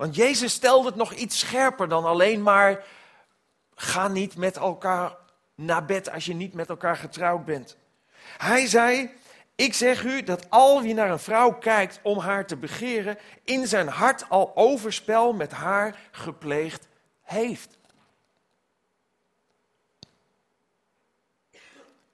Want 0.01 0.15
Jezus 0.15 0.53
stelde 0.53 0.87
het 0.87 0.97
nog 0.97 1.13
iets 1.13 1.39
scherper 1.39 1.89
dan 1.89 2.05
alleen 2.05 2.43
maar, 2.43 2.85
ga 3.75 4.09
niet 4.09 4.37
met 4.37 4.57
elkaar 4.57 5.17
naar 5.55 5.85
bed 5.85 6.11
als 6.11 6.25
je 6.25 6.35
niet 6.35 6.55
met 6.55 6.69
elkaar 6.69 6.97
getrouwd 6.97 7.45
bent. 7.45 7.77
Hij 8.39 8.67
zei, 8.67 9.11
ik 9.55 9.75
zeg 9.75 10.05
u 10.05 10.23
dat 10.23 10.51
al 10.51 10.83
wie 10.83 10.95
naar 10.95 11.11
een 11.11 11.19
vrouw 11.19 11.53
kijkt 11.53 12.01
om 12.03 12.19
haar 12.19 12.47
te 12.47 12.57
begeren, 12.57 13.19
in 13.45 13.67
zijn 13.67 13.89
hart 13.89 14.29
al 14.29 14.53
overspel 14.55 15.33
met 15.33 15.53
haar 15.53 16.09
gepleegd 16.11 16.89
heeft. 17.23 17.79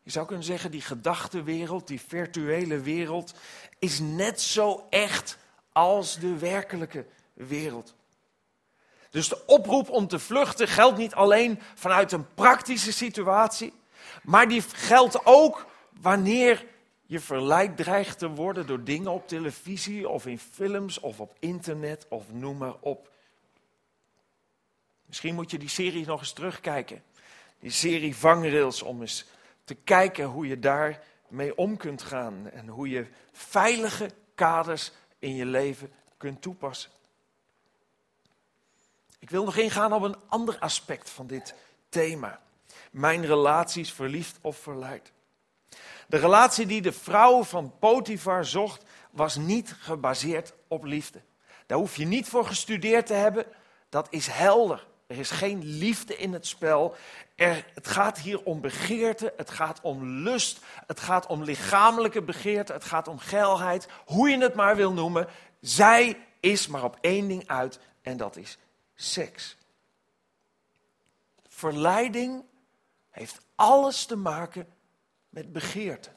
Je 0.02 0.10
zou 0.10 0.26
kunnen 0.26 0.44
zeggen, 0.44 0.70
die 0.70 0.82
gedachtenwereld, 0.82 1.86
die 1.86 2.00
virtuele 2.00 2.80
wereld, 2.80 3.34
is 3.78 3.98
net 4.00 4.40
zo 4.40 4.86
echt 4.90 5.38
als 5.72 6.18
de 6.18 6.38
werkelijke 6.38 7.06
wereld. 7.36 7.94
Dus 9.10 9.28
de 9.28 9.46
oproep 9.46 9.90
om 9.90 10.08
te 10.08 10.18
vluchten 10.18 10.68
geldt 10.68 10.98
niet 10.98 11.14
alleen 11.14 11.60
vanuit 11.74 12.12
een 12.12 12.34
praktische 12.34 12.92
situatie, 12.92 13.72
maar 14.22 14.48
die 14.48 14.62
geldt 14.62 15.20
ook 15.24 15.66
wanneer 16.00 16.64
je 17.06 17.20
verleid 17.20 17.76
dreigt 17.76 18.18
te 18.18 18.28
worden 18.28 18.66
door 18.66 18.84
dingen 18.84 19.10
op 19.10 19.28
televisie 19.28 20.08
of 20.08 20.26
in 20.26 20.38
films 20.38 21.00
of 21.00 21.20
op 21.20 21.36
internet 21.38 22.06
of 22.08 22.24
noem 22.32 22.56
maar 22.56 22.76
op. 22.80 23.10
Misschien 25.06 25.34
moet 25.34 25.50
je 25.50 25.58
die 25.58 25.68
serie 25.68 26.06
nog 26.06 26.20
eens 26.20 26.32
terugkijken. 26.32 27.02
Die 27.60 27.70
serie 27.70 28.16
Vangrails, 28.16 28.82
om 28.82 29.00
eens 29.00 29.26
te 29.64 29.74
kijken 29.74 30.24
hoe 30.24 30.46
je 30.46 30.58
daar 30.58 31.02
mee 31.28 31.56
om 31.56 31.76
kunt 31.76 32.02
gaan. 32.02 32.50
En 32.50 32.68
hoe 32.68 32.88
je 32.88 33.06
veilige 33.32 34.10
kaders 34.34 34.92
in 35.18 35.34
je 35.34 35.46
leven 35.46 35.92
kunt 36.16 36.42
toepassen. 36.42 36.90
Ik 39.26 39.32
wil 39.32 39.44
nog 39.44 39.56
ingaan 39.56 39.92
op 39.92 40.02
een 40.02 40.16
ander 40.28 40.58
aspect 40.58 41.10
van 41.10 41.26
dit 41.26 41.54
thema. 41.88 42.40
Mijn 42.90 43.26
relaties 43.26 43.92
verliefd 43.92 44.38
of 44.40 44.56
verleid. 44.56 45.12
De 46.06 46.16
relatie 46.16 46.66
die 46.66 46.82
de 46.82 46.92
vrouw 46.92 47.42
van 47.42 47.78
Potifar 47.78 48.44
zocht, 48.44 48.84
was 49.10 49.36
niet 49.36 49.76
gebaseerd 49.78 50.52
op 50.68 50.84
liefde. 50.84 51.20
Daar 51.66 51.78
hoef 51.78 51.96
je 51.96 52.04
niet 52.04 52.28
voor 52.28 52.46
gestudeerd 52.46 53.06
te 53.06 53.12
hebben. 53.12 53.46
Dat 53.88 54.06
is 54.10 54.26
helder. 54.26 54.86
Er 55.06 55.18
is 55.18 55.30
geen 55.30 55.64
liefde 55.64 56.16
in 56.16 56.32
het 56.32 56.46
spel. 56.46 56.96
Er, 57.34 57.66
het 57.74 57.88
gaat 57.88 58.18
hier 58.18 58.42
om 58.42 58.60
begeerte, 58.60 59.32
het 59.36 59.50
gaat 59.50 59.80
om 59.80 60.04
lust, 60.04 60.58
het 60.86 61.00
gaat 61.00 61.26
om 61.26 61.42
lichamelijke 61.42 62.22
begeerte, 62.22 62.72
het 62.72 62.84
gaat 62.84 63.08
om 63.08 63.18
geilheid, 63.18 63.88
hoe 64.04 64.28
je 64.28 64.38
het 64.38 64.54
maar 64.54 64.76
wil 64.76 64.92
noemen. 64.92 65.28
Zij 65.60 66.18
is 66.40 66.66
maar 66.66 66.84
op 66.84 66.98
één 67.00 67.28
ding 67.28 67.48
uit 67.48 67.78
en 68.02 68.16
dat 68.16 68.36
is 68.36 68.58
seks. 68.96 69.56
Verleiding 71.48 72.44
heeft 73.10 73.40
alles 73.54 74.06
te 74.06 74.16
maken 74.16 74.74
met 75.28 75.52
begeerte. 75.52 76.10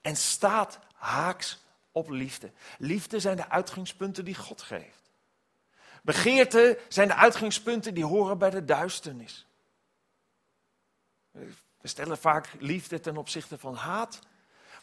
En 0.00 0.16
staat 0.16 0.78
haaks 0.94 1.58
op 1.92 2.08
liefde. 2.10 2.52
Liefde 2.78 3.20
zijn 3.20 3.36
de 3.36 3.48
uitgangspunten 3.48 4.24
die 4.24 4.34
God 4.34 4.62
geeft. 4.62 5.10
Begeerte 6.02 6.80
zijn 6.88 7.08
de 7.08 7.14
uitgangspunten 7.14 7.94
die 7.94 8.04
horen 8.04 8.38
bij 8.38 8.50
de 8.50 8.64
duisternis. 8.64 9.46
We 11.30 11.88
stellen 11.88 12.18
vaak 12.18 12.48
liefde 12.58 13.00
ten 13.00 13.16
opzichte 13.16 13.58
van 13.58 13.74
haat. 13.74 14.18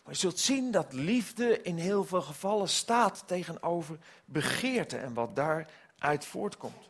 Maar 0.04 0.14
je 0.14 0.20
zult 0.20 0.40
zien 0.40 0.72
dat 0.72 0.94
liefde 0.94 1.62
in 1.62 1.78
heel 1.78 2.04
veel 2.04 2.22
gevallen 2.22 2.70
staat 2.70 3.24
tegenover 3.26 3.98
begeerte 4.26 4.98
en 4.98 5.14
wat 5.14 5.36
daaruit 5.36 6.26
voortkomt. 6.26 6.90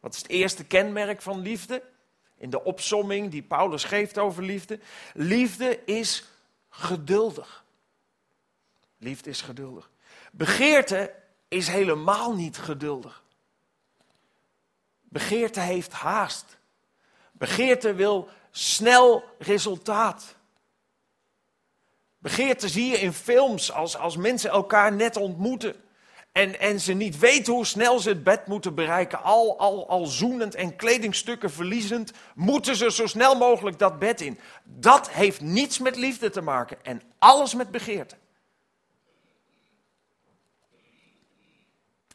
Wat 0.00 0.14
is 0.14 0.22
het 0.22 0.30
eerste 0.30 0.64
kenmerk 0.64 1.22
van 1.22 1.40
liefde? 1.40 1.82
In 2.36 2.50
de 2.50 2.64
opsomming 2.64 3.30
die 3.30 3.42
Paulus 3.42 3.84
geeft 3.84 4.18
over 4.18 4.42
liefde. 4.42 4.80
Liefde 5.14 5.84
is 5.84 6.24
geduldig. 6.68 7.64
Liefde 8.98 9.30
is 9.30 9.42
geduldig. 9.42 9.90
Begeerte 10.32 11.14
is 11.48 11.68
helemaal 11.68 12.34
niet 12.34 12.58
geduldig. 12.58 13.22
Begeerte 15.02 15.60
heeft 15.60 15.92
haast. 15.92 16.58
Begeerte 17.32 17.94
wil 17.94 18.28
snel 18.50 19.24
resultaat. 19.38 20.36
Begeerte 22.20 22.68
zie 22.68 22.90
je 22.90 23.00
in 23.00 23.12
films 23.12 23.72
als, 23.72 23.96
als 23.96 24.16
mensen 24.16 24.50
elkaar 24.50 24.92
net 24.92 25.16
ontmoeten. 25.16 25.74
En, 26.32 26.60
en 26.60 26.80
ze 26.80 26.92
niet 26.92 27.18
weten 27.18 27.52
hoe 27.52 27.66
snel 27.66 27.98
ze 27.98 28.08
het 28.08 28.24
bed 28.24 28.46
moeten 28.46 28.74
bereiken. 28.74 29.22
Al, 29.22 29.58
al, 29.58 29.88
al 29.88 30.06
zoenend 30.06 30.54
en 30.54 30.76
kledingstukken 30.76 31.50
verliezend, 31.50 32.12
moeten 32.34 32.76
ze 32.76 32.90
zo 32.90 33.06
snel 33.06 33.36
mogelijk 33.36 33.78
dat 33.78 33.98
bed 33.98 34.20
in. 34.20 34.38
Dat 34.64 35.10
heeft 35.10 35.40
niets 35.40 35.78
met 35.78 35.96
liefde 35.96 36.30
te 36.30 36.40
maken 36.40 36.84
en 36.84 37.02
alles 37.18 37.54
met 37.54 37.70
begeerte. 37.70 38.16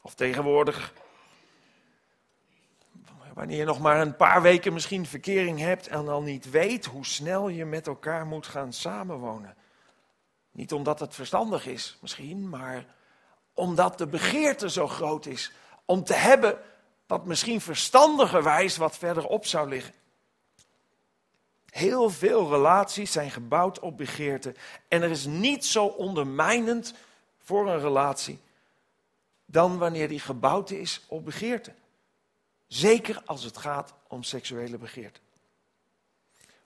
Of 0.02 0.14
tegenwoordig, 0.14 0.94
wanneer 3.34 3.58
je 3.58 3.66
nog 3.66 3.80
maar 3.80 4.02
een 4.02 4.16
paar 4.16 4.42
weken 4.42 4.74
misschien 4.74 5.06
verkering 5.06 5.60
hebt 5.60 5.88
en 5.88 6.08
al 6.08 6.22
niet 6.22 6.50
weet 6.50 6.86
hoe 6.86 7.06
snel 7.06 7.50
je 7.50 7.66
met 7.66 7.88
elkaar 7.88 8.26
moet 8.26 8.48
gaan 8.48 8.74
samenwonen. 8.74 9.56
Niet 10.56 10.74
omdat 10.74 11.00
het 11.00 11.16
verstandig 11.16 11.66
is, 11.66 11.98
misschien, 12.02 12.50
maar 12.50 12.86
omdat 13.54 13.98
de 13.98 14.08
begeerte 14.08 14.70
zo 14.70 14.88
groot 14.88 15.26
is 15.26 15.52
om 15.86 16.04
te 16.04 16.14
hebben 16.14 16.60
wat 17.08 17.26
misschien 17.26 17.62
verstandigerwijs 17.62 18.78
wat 18.78 18.98
verderop 18.98 19.46
zou 19.46 19.70
liggen. 19.70 19.94
Heel 21.66 22.10
veel 22.10 22.50
relaties 22.50 23.12
zijn 23.12 23.32
gebouwd 23.32 23.80
op 23.80 23.98
begeerte. 23.98 24.56
En 24.88 25.02
er 25.02 25.10
is 25.10 25.26
niet 25.26 25.66
zo 25.66 25.86
ondermijnend 25.86 26.94
voor 27.38 27.70
een 27.70 27.80
relatie 27.80 28.40
dan 29.46 29.78
wanneer 29.78 30.08
die 30.08 30.20
gebouwd 30.20 30.70
is 30.70 31.04
op 31.08 31.26
begeerte. 31.26 31.74
Zeker 32.68 33.22
als 33.26 33.44
het 33.44 33.58
gaat 33.58 33.94
om 34.08 34.24
seksuele 34.24 34.78
begeerte. 34.78 35.20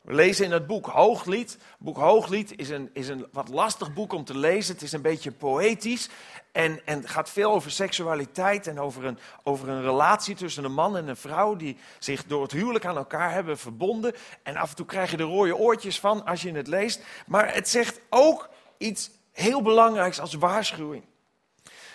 We 0.10 0.16
lezen 0.16 0.46
in 0.46 0.52
het 0.52 0.68
boek 0.68 0.86
Hooglied. 0.86 1.52
Het 1.52 1.78
boek 1.78 1.98
Hooglied 1.98 2.58
is 2.60 2.70
een, 2.70 2.90
is 2.94 3.08
een 3.08 3.28
wat 3.32 3.50
lastig 3.50 3.94
boek 3.94 4.14
om 4.14 4.26
te 4.26 4.38
lezen. 4.38 4.74
Het 4.74 4.84
is 4.84 4.92
een 4.92 5.02
beetje 5.02 5.32
poëtisch 5.32 6.10
en, 6.52 6.86
en 6.86 7.08
gaat 7.08 7.30
veel 7.30 7.52
over 7.52 7.72
seksualiteit 7.72 8.68
en 8.68 8.80
over 8.80 9.06
een, 9.06 9.20
over 9.44 9.70
een 9.70 9.82
relatie 9.82 10.36
tussen 10.36 10.64
een 10.64 10.74
man 10.74 10.98
en 10.98 11.08
een 11.08 11.18
vrouw 11.18 11.56
die 11.56 11.78
zich 12.00 12.26
door 12.26 12.42
het 12.42 12.52
huwelijk 12.52 12.86
aan 12.86 12.98
elkaar 12.98 13.32
hebben 13.32 13.58
verbonden. 13.58 14.14
En 14.44 14.56
af 14.56 14.70
en 14.70 14.76
toe 14.76 14.86
krijg 14.86 15.12
je 15.12 15.18
er 15.18 15.24
rode 15.24 15.58
oortjes 15.58 16.00
van 16.00 16.26
als 16.26 16.42
je 16.42 16.52
het 16.52 16.68
leest. 16.68 17.04
Maar 17.28 17.54
het 17.54 17.70
zegt 17.70 18.02
ook 18.10 18.50
iets 18.78 19.12
heel 19.32 19.62
belangrijks 19.62 20.20
als 20.20 20.34
waarschuwing. 20.34 21.04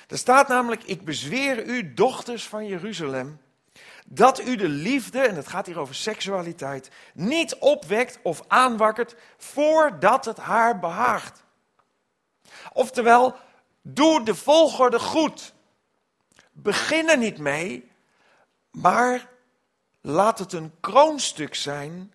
Er 0.09 0.19
staat 0.19 0.49
namelijk, 0.49 0.83
ik 0.85 1.05
bezweer 1.05 1.65
u, 1.65 1.95
dochters 1.95 2.49
van 2.49 2.67
Jeruzalem, 2.67 3.39
dat 4.07 4.41
u 4.41 4.57
de 4.57 4.69
liefde, 4.69 5.21
en 5.21 5.35
het 5.35 5.49
gaat 5.49 5.67
hier 5.67 5.79
over 5.79 5.95
seksualiteit, 5.95 6.91
niet 7.15 7.55
opwekt 7.55 8.19
of 8.23 8.43
aanwakkert 8.49 9.17
voordat 9.37 10.25
het 10.25 10.37
haar 10.37 10.79
behaagt. 10.79 11.43
Oftewel, 12.73 13.37
doe 13.83 14.25
de 14.25 14.35
volgorde 14.35 14.99
goed. 14.99 15.53
Begin 16.53 17.09
er 17.09 17.19
niet 17.19 17.39
mee, 17.39 17.91
maar 18.71 19.29
laat 20.01 20.39
het 20.39 20.53
een 20.53 20.73
kroonstuk 20.81 21.55
zijn 21.55 22.13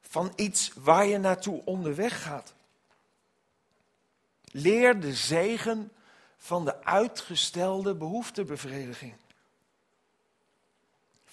van 0.00 0.32
iets 0.36 0.72
waar 0.74 1.06
je 1.06 1.18
naartoe 1.18 1.62
onderweg 1.64 2.22
gaat. 2.22 2.54
Leer 4.44 5.00
de 5.00 5.14
zegen 5.14 5.92
van 6.36 6.64
de 6.64 6.84
uitgestelde 6.84 7.94
behoeftebevrediging. 7.94 9.14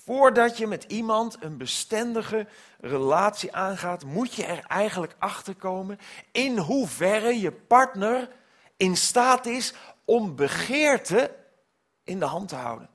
Voordat 0.04 0.58
je 0.58 0.68
met 0.68 0.84
iemand 0.84 1.38
een 1.40 1.58
bestendige 1.58 2.48
relatie 2.80 3.56
aangaat, 3.56 4.04
moet 4.04 4.34
je 4.34 4.46
er 4.46 4.66
eigenlijk 4.68 5.16
achter 5.20 5.56
komen 5.56 6.00
in 6.32 6.58
hoeverre 6.58 7.40
je 7.40 7.52
partner 7.52 8.30
in 8.78 8.98
staat 8.98 9.46
is 9.46 9.74
om 10.06 10.36
begeerte 10.36 11.36
in 12.04 12.20
de 12.20 12.26
hand 12.26 12.50
te 12.50 12.56
houden. 12.56 12.90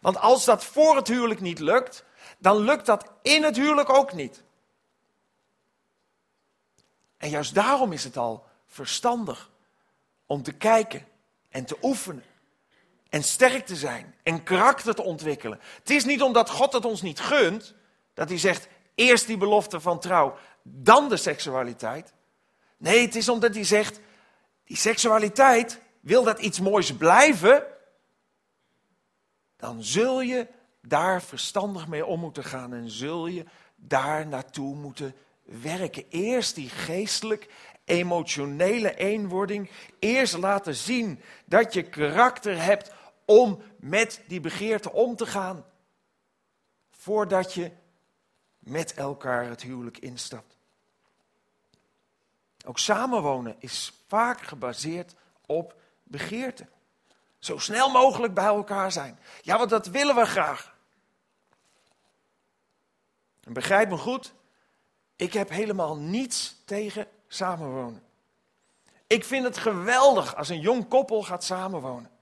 Want 0.00 0.18
als 0.18 0.44
dat 0.44 0.64
voor 0.64 0.96
het 0.96 1.08
huwelijk 1.08 1.40
niet 1.40 1.58
lukt, 1.58 2.04
dan 2.38 2.58
lukt 2.58 2.86
dat 2.86 3.10
in 3.22 3.42
het 3.42 3.56
huwelijk 3.56 3.88
ook 3.88 4.12
niet. 4.12 4.42
En 7.16 7.28
juist 7.28 7.54
daarom 7.54 7.92
is 7.92 8.04
het 8.04 8.16
al 8.16 8.46
verstandig 8.66 9.50
om 10.26 10.42
te 10.42 10.52
kijken 10.52 11.06
en 11.48 11.64
te 11.64 11.76
oefenen. 11.82 12.24
En 13.10 13.22
sterk 13.22 13.66
te 13.66 13.76
zijn 13.76 14.14
en 14.22 14.42
karakter 14.42 14.94
te 14.94 15.02
ontwikkelen. 15.02 15.60
Het 15.78 15.90
is 15.90 16.04
niet 16.04 16.22
omdat 16.22 16.50
God 16.50 16.72
het 16.72 16.84
ons 16.84 17.02
niet 17.02 17.20
gunt, 17.20 17.74
dat 18.14 18.28
hij 18.28 18.38
zegt, 18.38 18.68
eerst 18.94 19.26
die 19.26 19.36
belofte 19.36 19.80
van 19.80 20.00
trouw, 20.00 20.36
dan 20.62 21.08
de 21.08 21.16
seksualiteit. 21.16 22.12
Nee, 22.76 23.00
het 23.00 23.16
is 23.16 23.28
omdat 23.28 23.54
hij 23.54 23.64
zegt, 23.64 24.00
die 24.64 24.76
seksualiteit, 24.76 25.80
wil 26.00 26.22
dat 26.22 26.38
iets 26.38 26.60
moois 26.60 26.96
blijven, 26.96 27.66
dan 29.56 29.82
zul 29.82 30.20
je 30.20 30.46
daar 30.82 31.22
verstandig 31.22 31.88
mee 31.88 32.06
om 32.06 32.20
moeten 32.20 32.44
gaan 32.44 32.74
en 32.74 32.90
zul 32.90 33.26
je 33.26 33.44
daar 33.76 34.26
naartoe 34.26 34.74
moeten 34.74 35.14
werken. 35.44 36.04
Eerst 36.08 36.54
die 36.54 36.68
geestelijk 36.68 37.48
emotionele 37.84 38.94
eenwording. 38.94 39.70
Eerst 39.98 40.36
laten 40.36 40.74
zien 40.74 41.20
dat 41.44 41.74
je 41.74 41.82
karakter 41.82 42.62
hebt 42.62 42.92
om 43.30 43.62
met 43.76 44.20
die 44.26 44.40
begeerte 44.40 44.92
om 44.92 45.16
te 45.16 45.26
gaan. 45.26 45.64
Voordat 46.90 47.54
je 47.54 47.70
met 48.58 48.94
elkaar 48.94 49.44
het 49.44 49.62
huwelijk 49.62 49.98
instapt. 49.98 50.56
Ook 52.66 52.78
samenwonen 52.78 53.56
is 53.58 53.92
vaak 54.06 54.40
gebaseerd 54.40 55.14
op 55.46 55.74
begeerte. 56.02 56.66
Zo 57.38 57.58
snel 57.58 57.90
mogelijk 57.90 58.34
bij 58.34 58.44
elkaar 58.44 58.92
zijn. 58.92 59.18
Ja, 59.42 59.58
want 59.58 59.70
dat 59.70 59.86
willen 59.86 60.14
we 60.14 60.24
graag. 60.24 60.76
En 63.40 63.52
begrijp 63.52 63.88
me 63.88 63.96
goed, 63.96 64.32
ik 65.16 65.32
heb 65.32 65.48
helemaal 65.48 65.96
niets 65.96 66.56
tegen 66.64 67.08
samenwonen. 67.28 68.02
Ik 69.06 69.24
vind 69.24 69.44
het 69.44 69.58
geweldig 69.58 70.36
als 70.36 70.48
een 70.48 70.60
jong 70.60 70.88
koppel 70.88 71.22
gaat 71.22 71.44
samenwonen. 71.44 72.18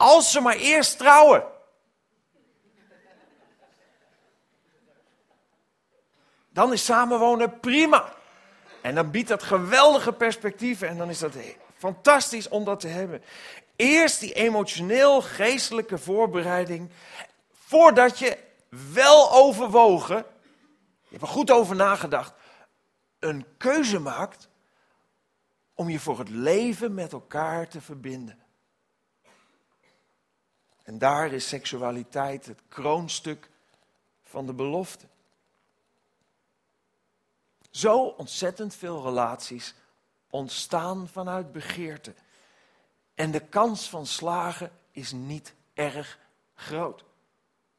Als 0.00 0.32
ze 0.32 0.40
maar 0.40 0.56
eerst 0.56 0.98
trouwen. 0.98 1.44
Dan 6.52 6.72
is 6.72 6.84
samenwonen 6.84 7.60
prima. 7.60 8.12
En 8.82 8.94
dan 8.94 9.10
biedt 9.10 9.28
dat 9.28 9.42
geweldige 9.42 10.12
perspectieven 10.12 10.88
en 10.88 10.96
dan 10.96 11.08
is 11.08 11.18
dat 11.18 11.34
fantastisch 11.76 12.48
om 12.48 12.64
dat 12.64 12.80
te 12.80 12.88
hebben. 12.88 13.22
Eerst 13.76 14.20
die 14.20 14.32
emotioneel-geestelijke 14.32 15.98
voorbereiding, 15.98 16.90
voordat 17.52 18.18
je 18.18 18.38
wel 18.92 19.32
overwogen, 19.32 20.16
je 20.16 21.08
hebt 21.08 21.22
er 21.22 21.28
goed 21.28 21.50
over 21.50 21.76
nagedacht, 21.76 22.32
een 23.18 23.46
keuze 23.56 23.98
maakt 23.98 24.48
om 25.74 25.90
je 25.90 26.00
voor 26.00 26.18
het 26.18 26.28
leven 26.28 26.94
met 26.94 27.12
elkaar 27.12 27.68
te 27.68 27.80
verbinden. 27.80 28.39
En 30.82 30.98
daar 30.98 31.32
is 31.32 31.48
seksualiteit 31.48 32.46
het 32.46 32.60
kroonstuk 32.68 33.48
van 34.22 34.46
de 34.46 34.52
belofte. 34.52 35.06
Zo 37.70 38.02
ontzettend 38.02 38.74
veel 38.74 39.02
relaties 39.02 39.74
ontstaan 40.30 41.08
vanuit 41.08 41.52
begeerte. 41.52 42.14
En 43.14 43.30
de 43.30 43.40
kans 43.40 43.88
van 43.88 44.06
slagen 44.06 44.72
is 44.90 45.12
niet 45.12 45.54
erg 45.74 46.18
groot. 46.54 47.04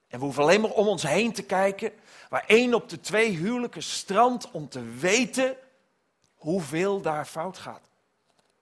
En 0.08 0.20
we 0.20 0.26
hoeven 0.26 0.44
alleen 0.44 0.62
maar 0.62 0.72
om 0.72 0.88
ons 0.88 1.04
heen 1.04 1.34
te 1.34 1.44
kijken, 1.44 1.94
waar 2.30 2.44
één 2.48 2.74
op 2.74 2.90
de 2.90 3.00
twee 3.00 3.38
huwelijken 3.38 3.84
strandt 3.84 4.52
om 4.52 4.70
te 4.70 4.82
weten 4.82 5.58
hoeveel 6.36 7.02
daar 7.02 7.26
fout 7.26 7.58
gaat. 7.58 7.90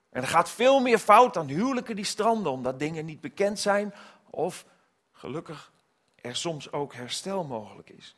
En 0.09 0.21
er 0.21 0.27
gaat 0.27 0.49
veel 0.49 0.79
meer 0.79 0.99
fout 0.99 1.33
dan 1.33 1.47
huwelijken 1.47 1.95
die 1.95 2.05
stranden, 2.05 2.51
omdat 2.51 2.79
dingen 2.79 3.05
niet 3.05 3.21
bekend 3.21 3.59
zijn 3.59 3.93
of 4.29 4.65
gelukkig 5.11 5.71
er 6.15 6.35
soms 6.35 6.71
ook 6.71 6.93
herstel 6.93 7.43
mogelijk 7.43 7.89
is. 7.89 8.15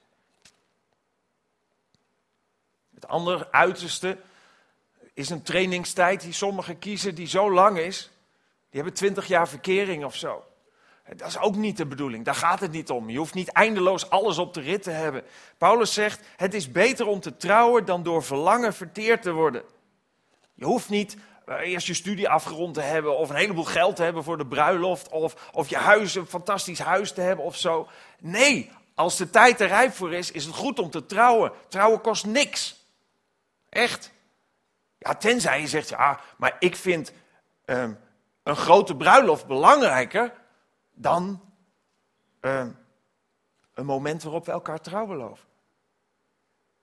Het 2.94 3.08
andere 3.08 3.52
uiterste 3.52 4.18
is 5.14 5.30
een 5.30 5.44
trainingstijd 5.44 6.22
die 6.22 6.34
sommigen 6.34 6.80
kiezen 6.80 7.16
die 7.16 7.28
zo 7.28 7.52
lang 7.52 7.78
is. 7.78 8.12
Die 8.70 8.82
hebben 8.82 8.94
twintig 8.94 9.28
jaar 9.28 9.48
verkering 9.48 10.06
of 10.06 10.16
zo. 10.16 10.46
Dat 11.16 11.28
is 11.28 11.38
ook 11.38 11.56
niet 11.56 11.78
de 11.78 11.86
bedoeling, 11.86 12.26
daar 12.26 12.36
gaat 12.36 12.60
het 12.60 12.72
niet 12.72 12.90
om. 12.90 13.10
Je 13.10 13.18
hoeft 13.18 13.34
niet 13.34 13.52
eindeloos 13.52 14.10
alles 14.10 14.38
op 14.38 14.54
de 14.54 14.62
rit 14.62 14.84
te 14.84 14.92
hebben. 14.92 15.24
Paulus 15.58 15.94
zegt, 15.94 16.28
het 16.38 16.54
is 16.54 16.72
beter 16.72 17.08
om 17.08 17.20
te 17.20 17.38
trouwen 17.38 17.86
dan 17.86 18.04
door 18.04 18.24
verlangen 18.24 18.74
verteerd 18.74 19.22
te 19.22 19.32
worden. 19.32 19.64
Je 20.54 20.66
hoeft 20.66 20.90
niet 20.90 21.18
eerst 21.46 21.88
je 21.88 21.94
studie 21.94 22.30
afgerond 22.30 22.74
te 22.74 22.82
hebben 22.82 23.18
of 23.18 23.30
een 23.30 23.36
heleboel 23.36 23.64
geld 23.64 23.96
te 23.96 24.04
hebben 24.04 24.24
voor 24.24 24.38
de 24.38 24.46
bruiloft 24.46 25.10
of, 25.10 25.50
of 25.52 25.70
je 25.70 25.78
huis, 25.78 26.16
een 26.16 26.26
fantastisch 26.26 26.80
huis 26.80 27.12
te 27.12 27.22
hebben 27.22 27.46
of 27.46 27.58
zo. 27.58 27.90
Nee, 28.20 28.72
als 28.96 29.18
de 29.18 29.30
tijd 29.30 29.62
er 29.62 29.68
rijp 29.68 29.94
voor 29.94 30.14
is, 30.14 30.32
is 30.32 30.46
het 30.46 30.56
goed 30.56 30.80
om 30.80 30.90
te 30.90 31.06
trouwen. 31.06 31.52
Trouwen 31.68 32.02
kost 32.02 32.26
niks. 32.26 32.86
Echt. 33.70 34.12
Ja, 34.98 35.16
tenzij 35.16 35.62
je 35.62 35.68
zegt, 35.68 35.90
ja, 35.90 36.20
maar 36.38 36.56
ik 36.60 36.76
vind 36.76 37.14
um, 37.66 38.00
een 38.44 38.56
grote 38.56 38.96
bruiloft 38.96 39.46
belangrijker 39.46 40.34
dan 40.94 41.42
um, 42.42 42.78
een 43.74 43.86
moment 43.86 44.24
waarop 44.24 44.46
we 44.46 44.52
elkaar 44.52 44.82
trouwen 44.82 45.18
loven. 45.18 45.46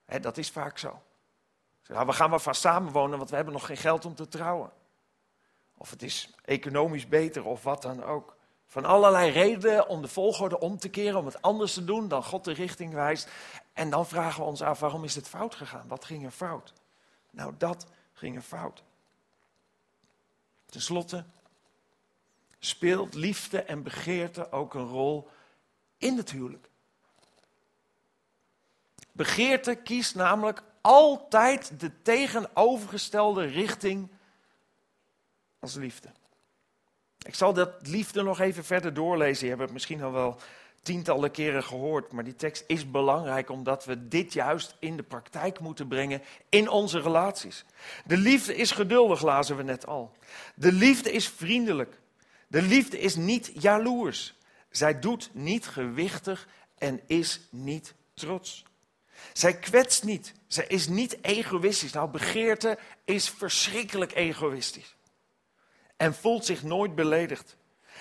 He, 0.04 0.20
dat 0.20 0.38
is 0.38 0.50
vaak 0.50 0.78
zo. 0.78 1.02
Nou, 1.88 2.06
we 2.06 2.12
gaan 2.12 2.30
maar 2.30 2.40
vast 2.40 2.60
samenwonen, 2.60 3.18
want 3.18 3.30
we 3.30 3.36
hebben 3.36 3.54
nog 3.54 3.66
geen 3.66 3.76
geld 3.76 4.04
om 4.04 4.14
te 4.14 4.28
trouwen. 4.28 4.70
Of 5.76 5.90
het 5.90 6.02
is 6.02 6.34
economisch 6.44 7.08
beter 7.08 7.44
of 7.44 7.62
wat 7.62 7.82
dan 7.82 8.04
ook. 8.04 8.36
Van 8.66 8.84
allerlei 8.84 9.30
redenen 9.30 9.88
om 9.88 10.02
de 10.02 10.08
volgorde 10.08 10.60
om 10.60 10.78
te 10.78 10.88
keren, 10.88 11.18
om 11.18 11.26
het 11.26 11.42
anders 11.42 11.72
te 11.72 11.84
doen 11.84 12.08
dan 12.08 12.24
God 12.24 12.44
de 12.44 12.52
richting 12.52 12.92
wijst. 12.92 13.28
En 13.72 13.90
dan 13.90 14.06
vragen 14.06 14.42
we 14.42 14.48
ons 14.48 14.62
af, 14.62 14.80
waarom 14.80 15.04
is 15.04 15.14
het 15.14 15.28
fout 15.28 15.54
gegaan? 15.54 15.88
Wat 15.88 16.04
ging 16.04 16.24
er 16.24 16.30
fout? 16.30 16.72
Nou, 17.30 17.54
dat 17.58 17.86
ging 18.12 18.36
er 18.36 18.42
fout. 18.42 18.82
Ten 20.66 20.80
slotte 20.80 21.24
speelt 22.58 23.14
liefde 23.14 23.62
en 23.62 23.82
begeerte 23.82 24.52
ook 24.52 24.74
een 24.74 24.88
rol 24.88 25.28
in 25.98 26.16
het 26.16 26.30
huwelijk. 26.30 26.68
Begeerte 29.12 29.74
kiest 29.74 30.14
namelijk 30.14 30.62
altijd 30.80 31.80
de 31.80 32.02
tegenovergestelde 32.02 33.44
richting 33.44 34.08
als 35.58 35.74
liefde. 35.74 36.08
Ik 37.26 37.34
zal 37.34 37.52
dat 37.52 37.70
liefde 37.82 38.22
nog 38.22 38.40
even 38.40 38.64
verder 38.64 38.94
doorlezen. 38.94 39.44
Je 39.44 39.50
hebt 39.50 39.62
het 39.62 39.72
misschien 39.72 40.02
al 40.02 40.12
wel 40.12 40.38
tientallen 40.82 41.30
keren 41.30 41.64
gehoord, 41.64 42.12
maar 42.12 42.24
die 42.24 42.36
tekst 42.36 42.64
is 42.66 42.90
belangrijk 42.90 43.50
omdat 43.50 43.84
we 43.84 44.08
dit 44.08 44.32
juist 44.32 44.76
in 44.78 44.96
de 44.96 45.02
praktijk 45.02 45.60
moeten 45.60 45.88
brengen 45.88 46.22
in 46.48 46.68
onze 46.68 47.00
relaties. 47.00 47.64
De 48.04 48.16
liefde 48.16 48.56
is 48.56 48.70
geduldig, 48.70 49.22
lazen 49.22 49.56
we 49.56 49.62
net 49.62 49.86
al. 49.86 50.12
De 50.54 50.72
liefde 50.72 51.12
is 51.12 51.28
vriendelijk. 51.28 52.00
De 52.46 52.62
liefde 52.62 53.00
is 53.00 53.16
niet 53.16 53.50
jaloers. 53.54 54.34
Zij 54.70 54.98
doet 54.98 55.30
niet 55.32 55.66
gewichtig 55.66 56.48
en 56.78 57.00
is 57.06 57.40
niet 57.50 57.94
trots. 58.14 58.64
Zij 59.32 59.58
kwetst 59.58 60.04
niet. 60.04 60.32
Zij 60.46 60.64
is 60.66 60.88
niet 60.88 61.24
egoïstisch. 61.24 61.92
Nou, 61.92 62.10
begeerte 62.10 62.78
is 63.04 63.28
verschrikkelijk 63.30 64.14
egoïstisch. 64.14 64.96
En 65.96 66.14
voelt 66.14 66.44
zich 66.44 66.62
nooit 66.62 66.94
beledigd. 66.94 67.56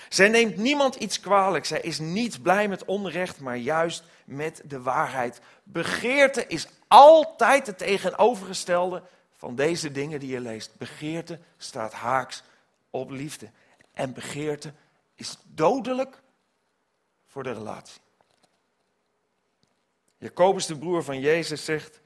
Zij 0.10 0.28
neemt 0.28 0.58
niemand 0.58 0.96
iets 0.96 1.20
kwalijk. 1.20 1.66
Zij 1.66 1.82
is 1.82 2.00
niet 2.00 2.42
blij 2.42 2.68
met 2.68 2.86
onrecht, 2.86 3.40
maar 3.40 3.58
juist 3.58 4.04
met 4.26 4.62
de 4.66 4.82
waarheid. 4.82 5.40
Begeerte 5.64 6.48
is 6.48 6.68
altijd 6.88 7.68
het 7.68 7.78
tegenovergestelde 7.78 9.04
van 9.36 9.56
deze 9.56 9.92
dingen 9.92 10.20
die 10.20 10.30
je 10.30 10.40
leest. 10.40 10.78
Begeerte 10.78 11.40
staat 11.58 11.94
haaks 11.94 12.44
op 12.90 13.10
liefde. 13.10 13.50
En 13.94 14.14
begeerte 14.14 14.74
is 15.16 15.38
dodelijk 15.44 16.22
voor 17.28 17.44
de 17.44 17.52
relatie. 17.52 18.02
Jacobus, 20.18 20.66
de 20.66 20.78
broer 20.78 21.04
van 21.04 21.20
Jezus, 21.20 21.66
zegt: 21.66 22.00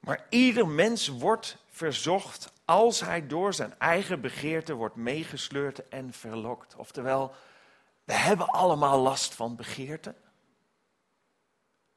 Maar 0.00 0.26
ieder 0.28 0.68
mens 0.68 1.08
wordt 1.08 1.56
verzocht 1.68 2.52
als 2.64 3.00
hij 3.00 3.26
door 3.26 3.54
zijn 3.54 3.74
eigen 3.78 4.20
begeerte 4.20 4.74
wordt 4.74 4.96
meegesleurd 4.96 5.88
en 5.88 6.12
verlokt. 6.12 6.74
Oftewel, 6.76 7.32
we 8.04 8.12
hebben 8.12 8.46
allemaal 8.46 8.98
last 8.98 9.34
van 9.34 9.56
begeerte. 9.56 10.14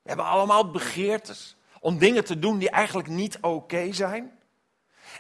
We 0.02 0.10
hebben 0.10 0.26
allemaal 0.26 0.72
begeertes 0.72 1.56
om 1.80 1.98
dingen 1.98 2.26
te 2.26 2.40
doen 2.40 2.58
die 2.58 2.70
eigenlijk 2.70 3.08
niet 3.08 3.38
oké 3.42 3.94
zijn. 3.94 4.40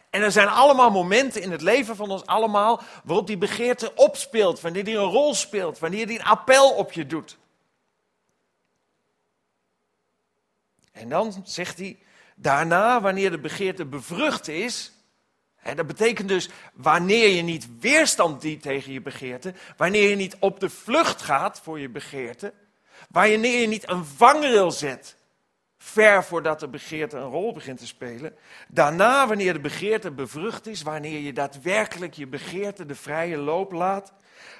En 0.09 0.21
er 0.21 0.31
zijn 0.31 0.47
allemaal 0.47 0.91
momenten 0.91 1.41
in 1.41 1.51
het 1.51 1.62
leven 1.62 1.95
van 1.95 2.09
ons 2.09 2.25
allemaal 2.25 2.81
waarop 3.03 3.27
die 3.27 3.38
begeerte 3.38 3.95
opspeelt, 3.95 4.62
wanneer 4.62 4.83
die 4.83 4.97
een 4.97 5.03
rol 5.03 5.33
speelt, 5.33 5.79
wanneer 5.79 6.07
die 6.07 6.19
een 6.19 6.25
appel 6.25 6.71
op 6.71 6.91
je 6.91 7.05
doet. 7.05 7.38
En 10.93 11.10
dan 11.10 11.41
zegt 11.43 11.77
hij, 11.77 11.97
daarna, 12.36 13.01
wanneer 13.01 13.32
de 13.32 13.39
begeerte 13.39 13.86
bevrucht 13.86 14.47
is, 14.47 14.91
hè, 15.56 15.75
dat 15.75 15.88
betekent 15.88 16.27
dus 16.27 16.49
wanneer 16.73 17.29
je 17.29 17.41
niet 17.41 17.67
weerstand 17.79 18.41
dient 18.41 18.62
tegen 18.62 18.93
je 18.93 19.01
begeerte, 19.01 19.53
wanneer 19.77 20.10
je 20.10 20.15
niet 20.15 20.36
op 20.39 20.60
de 20.60 20.69
vlucht 20.69 21.21
gaat 21.21 21.60
voor 21.63 21.79
je 21.79 21.89
begeerte, 21.89 22.53
wanneer 23.10 23.62
je 23.62 23.67
niet 23.67 23.89
een 23.89 24.06
vangrail 24.06 24.71
zet, 24.71 25.15
ver 25.77 26.23
voordat 26.23 26.60
de 26.60 26.67
begeerte 26.67 27.17
een 27.17 27.29
rol 27.29 27.53
begint 27.53 27.79
te 27.79 27.88
spelen. 27.88 28.36
Daarna, 28.67 29.27
wanneer 29.27 29.53
de 29.53 29.60
begeerte 29.60 30.12
bevrucht 30.12 30.67
is, 30.67 30.82
wanneer 30.82 31.19
je 31.19 31.34
daadwerkelijk 31.34 32.13
je 32.13 32.27
begeerte 32.27 32.86
de 32.86 32.95
vrije 32.95 33.38
loop 33.38 33.71
laat, 33.71 34.13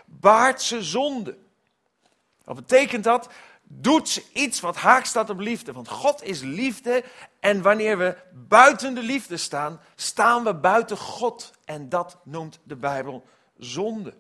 baart 0.06 0.62
ze 0.62 0.84
zonde. 0.84 1.38
Wat 2.44 2.56
betekent 2.56 3.04
dat? 3.04 3.30
Doet 3.64 4.10
ze 4.10 4.24
iets 4.34 4.60
wat 4.60 4.76
haak 4.76 5.06
staat 5.06 5.30
op 5.30 5.40
liefde. 5.40 5.72
Want 5.72 5.88
God 5.88 6.24
is 6.24 6.42
liefde 6.42 7.04
en 7.40 7.62
wanneer 7.62 7.98
we 7.98 8.16
buiten 8.34 8.96
de 8.96 9.02
liefde 9.02 9.38
staan, 9.38 9.80
staan 9.96 10.44
we 10.44 10.56
buiten 10.56 10.98
God. 10.98 11.52
En 11.66 11.90
dat 11.90 12.18
noemt 12.24 12.60
de 12.64 12.76
Bijbel 12.76 13.26
zonde. 13.58 14.14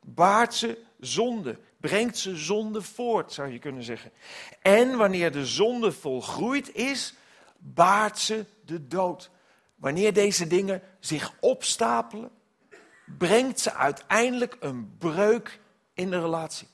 Baart 0.00 0.54
ze 0.54 0.78
zonde, 1.00 1.58
brengt 1.80 2.18
ze 2.18 2.36
zonde 2.36 2.82
voort, 2.82 3.32
zou 3.32 3.52
je 3.52 3.58
kunnen 3.58 3.82
zeggen. 3.82 4.12
En 4.62 4.96
wanneer 4.96 5.32
de 5.32 5.46
zonde 5.46 5.92
volgroeid 5.92 6.74
is, 6.74 7.14
baart 7.58 8.18
ze 8.18 8.44
de 8.64 8.86
dood. 8.86 9.30
Wanneer 9.74 10.12
deze 10.12 10.46
dingen 10.46 10.82
zich 11.00 11.32
opstapelen, 11.40 12.30
brengt 13.18 13.60
ze 13.60 13.74
uiteindelijk 13.74 14.56
een 14.60 14.96
breuk 14.98 15.60
in 15.94 16.10
de 16.10 16.20
relatie. 16.20 16.68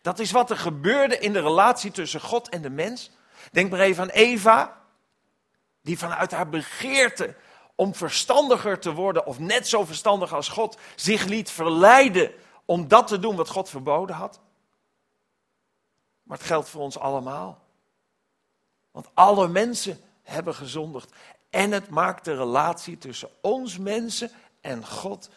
Dat 0.00 0.18
is 0.18 0.30
wat 0.30 0.50
er 0.50 0.56
gebeurde 0.56 1.18
in 1.18 1.32
de 1.32 1.40
relatie 1.40 1.90
tussen 1.90 2.20
God 2.20 2.48
en 2.48 2.62
de 2.62 2.70
mens. 2.70 3.10
Denk 3.52 3.70
maar 3.70 3.80
even 3.80 4.02
aan 4.02 4.08
Eva, 4.08 4.80
die 5.82 5.98
vanuit 5.98 6.30
haar 6.30 6.48
begeerte 6.48 7.34
om 7.74 7.94
verstandiger 7.94 8.78
te 8.78 8.92
worden, 8.92 9.26
of 9.26 9.38
net 9.38 9.68
zo 9.68 9.84
verstandig 9.84 10.32
als 10.32 10.48
God, 10.48 10.78
zich 10.94 11.24
liet 11.24 11.50
verleiden 11.50 12.32
om 12.64 12.88
dat 12.88 13.06
te 13.06 13.18
doen 13.18 13.36
wat 13.36 13.48
God 13.48 13.68
verboden 13.68 14.16
had. 14.16 14.40
Maar 16.22 16.36
het 16.38 16.46
geldt 16.46 16.68
voor 16.68 16.82
ons 16.82 16.98
allemaal. 16.98 17.64
Want 18.90 19.08
alle 19.14 19.48
mensen 19.48 20.00
hebben 20.22 20.54
gezondigd. 20.54 21.12
En 21.50 21.70
het 21.70 21.88
maakt 21.88 22.24
de 22.24 22.36
relatie 22.36 22.98
tussen 22.98 23.30
ons 23.40 23.78
mensen 23.78 24.30
en 24.60 24.86
God 24.86 25.30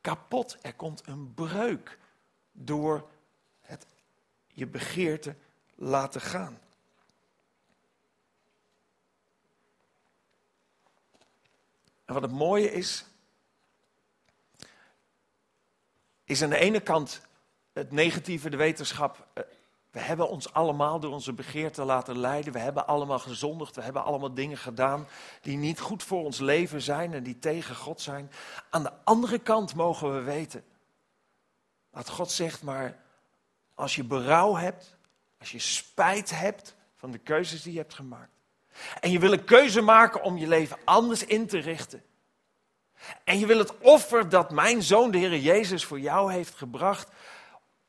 kapot. 0.00 0.56
Er 0.62 0.74
komt 0.74 1.02
een 1.06 1.34
breuk 1.34 1.98
door 2.52 3.08
je 4.52 4.66
begeerte 4.66 5.36
laten 5.74 6.20
gaan. 6.20 6.58
En 12.04 12.14
wat 12.14 12.22
het 12.22 12.32
mooie 12.32 12.72
is, 12.72 13.04
is 16.24 16.42
aan 16.42 16.50
de 16.50 16.58
ene 16.58 16.80
kant 16.80 17.20
het 17.72 17.92
negatieve, 17.92 18.50
de 18.50 18.56
wetenschap. 18.56 19.26
Eh, 19.32 19.42
we 19.90 20.00
hebben 20.00 20.28
ons 20.28 20.52
allemaal 20.52 21.00
door 21.00 21.12
onze 21.12 21.32
begeerte 21.32 21.84
laten 21.84 22.18
leiden. 22.18 22.52
We 22.52 22.58
hebben 22.58 22.86
allemaal 22.86 23.18
gezondigd. 23.18 23.76
We 23.76 23.82
hebben 23.82 24.04
allemaal 24.04 24.34
dingen 24.34 24.58
gedaan 24.58 25.08
die 25.40 25.56
niet 25.56 25.80
goed 25.80 26.02
voor 26.02 26.24
ons 26.24 26.38
leven 26.38 26.82
zijn 26.82 27.12
en 27.12 27.22
die 27.22 27.38
tegen 27.38 27.76
God 27.76 28.00
zijn. 28.00 28.30
Aan 28.70 28.82
de 28.82 28.92
andere 29.04 29.38
kant 29.38 29.74
mogen 29.74 30.14
we 30.14 30.20
weten 30.20 30.64
dat 31.90 32.08
God 32.08 32.30
zegt, 32.30 32.62
maar 32.62 33.01
als 33.74 33.94
je 33.94 34.04
berouw 34.04 34.54
hebt, 34.54 34.96
als 35.38 35.52
je 35.52 35.58
spijt 35.58 36.30
hebt 36.30 36.74
van 36.96 37.10
de 37.10 37.18
keuzes 37.18 37.62
die 37.62 37.72
je 37.72 37.78
hebt 37.78 37.94
gemaakt. 37.94 38.30
En 39.00 39.10
je 39.10 39.18
wil 39.18 39.32
een 39.32 39.44
keuze 39.44 39.80
maken 39.80 40.22
om 40.22 40.36
je 40.36 40.48
leven 40.48 40.78
anders 40.84 41.24
in 41.24 41.46
te 41.46 41.58
richten. 41.58 42.02
En 43.24 43.38
je 43.38 43.46
wil 43.46 43.58
het 43.58 43.78
offer 43.78 44.28
dat 44.28 44.50
mijn 44.50 44.82
zoon, 44.82 45.10
de 45.10 45.18
Heer 45.18 45.38
Jezus, 45.38 45.84
voor 45.84 46.00
jou 46.00 46.32
heeft 46.32 46.54
gebracht, 46.54 47.08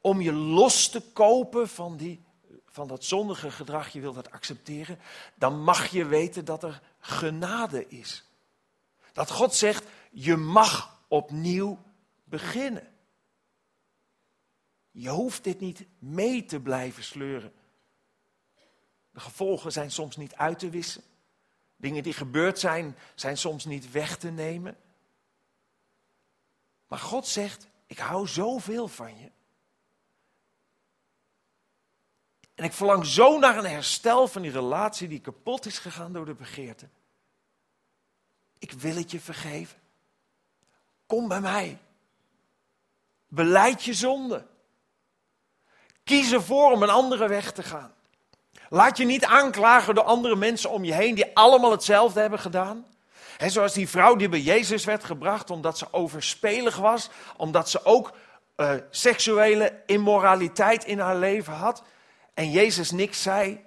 om 0.01 0.21
je 0.21 0.33
los 0.33 0.89
te 0.89 1.01
kopen 1.01 1.69
van, 1.69 1.97
die, 1.97 2.23
van 2.65 2.87
dat 2.87 3.03
zondige 3.03 3.51
gedrag, 3.51 3.89
je 3.89 3.99
wilt 3.99 4.15
dat 4.15 4.31
accepteren, 4.31 4.99
dan 5.35 5.63
mag 5.63 5.87
je 5.87 6.05
weten 6.05 6.45
dat 6.45 6.63
er 6.63 6.81
genade 6.99 7.87
is. 7.87 8.23
Dat 9.13 9.31
God 9.31 9.55
zegt, 9.55 9.85
je 10.11 10.35
mag 10.35 10.99
opnieuw 11.07 11.79
beginnen. 12.23 12.92
Je 14.93 15.09
hoeft 15.09 15.43
dit 15.43 15.59
niet 15.59 15.85
mee 15.99 16.45
te 16.45 16.59
blijven 16.59 17.03
sleuren. 17.03 17.53
De 19.11 19.19
gevolgen 19.19 19.71
zijn 19.71 19.91
soms 19.91 20.17
niet 20.17 20.35
uit 20.35 20.59
te 20.59 20.69
wissen. 20.69 21.03
Dingen 21.75 22.03
die 22.03 22.13
gebeurd 22.13 22.59
zijn, 22.59 22.97
zijn 23.15 23.37
soms 23.37 23.65
niet 23.65 23.91
weg 23.91 24.17
te 24.17 24.29
nemen. 24.29 24.77
Maar 26.87 26.99
God 26.99 27.27
zegt, 27.27 27.67
ik 27.85 27.97
hou 27.97 28.27
zoveel 28.27 28.87
van 28.87 29.17
je. 29.19 29.31
En 32.55 32.63
ik 32.63 32.73
verlang 32.73 33.05
zo 33.05 33.39
naar 33.39 33.57
een 33.57 33.65
herstel 33.65 34.27
van 34.27 34.41
die 34.41 34.51
relatie 34.51 35.07
die 35.07 35.21
kapot 35.21 35.65
is 35.65 35.79
gegaan 35.79 36.13
door 36.13 36.25
de 36.25 36.33
begeerte. 36.33 36.89
Ik 38.57 38.71
wil 38.71 38.95
het 38.95 39.11
je 39.11 39.19
vergeven. 39.19 39.79
Kom 41.05 41.27
bij 41.27 41.41
mij. 41.41 41.79
Beleid 43.27 43.83
je 43.83 43.93
zonde. 43.93 44.51
Kies 46.03 46.31
ervoor 46.31 46.71
om 46.71 46.83
een 46.83 46.89
andere 46.89 47.27
weg 47.27 47.51
te 47.51 47.63
gaan. 47.63 47.93
Laat 48.69 48.97
je 48.97 49.05
niet 49.05 49.25
aanklagen 49.25 49.95
door 49.95 50.03
andere 50.03 50.35
mensen 50.35 50.69
om 50.69 50.83
je 50.83 50.93
heen 50.93 51.15
die 51.15 51.35
allemaal 51.35 51.71
hetzelfde 51.71 52.19
hebben 52.19 52.39
gedaan. 52.39 52.85
He, 53.37 53.49
zoals 53.49 53.73
die 53.73 53.89
vrouw 53.89 54.15
die 54.15 54.29
bij 54.29 54.39
Jezus 54.39 54.85
werd 54.85 55.03
gebracht 55.03 55.49
omdat 55.49 55.77
ze 55.77 55.87
overspelig 55.91 56.77
was, 56.77 57.09
omdat 57.37 57.69
ze 57.69 57.85
ook 57.85 58.11
uh, 58.57 58.73
seksuele 58.89 59.81
immoraliteit 59.85 60.85
in 60.85 60.99
haar 60.99 61.15
leven 61.15 61.53
had. 61.53 61.83
En 62.33 62.51
Jezus 62.51 62.91
niks 62.91 63.21
zei. 63.21 63.63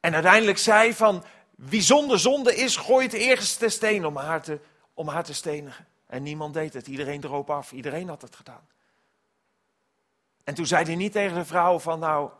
En 0.00 0.14
uiteindelijk 0.14 0.58
zei 0.58 0.94
van, 0.94 1.24
wie 1.56 1.82
zonder 1.82 2.18
zonde 2.18 2.56
is, 2.56 2.76
gooit 2.76 3.10
de 3.10 3.18
eerste 3.18 3.68
steen 3.68 4.06
om 4.06 4.16
haar 4.16 4.42
te, 4.42 4.58
om 4.94 5.08
haar 5.08 5.24
te 5.24 5.34
stenigen. 5.34 5.86
En 6.06 6.22
niemand 6.22 6.54
deed 6.54 6.74
het, 6.74 6.86
iedereen 6.86 7.20
droop 7.20 7.50
af, 7.50 7.72
iedereen 7.72 8.08
had 8.08 8.22
het 8.22 8.36
gedaan. 8.36 8.66
En 10.46 10.54
toen 10.54 10.66
zei 10.66 10.84
hij 10.84 10.94
niet 10.94 11.12
tegen 11.12 11.36
de 11.36 11.44
vrouw 11.44 11.78
van, 11.78 11.98
nou, 11.98 12.30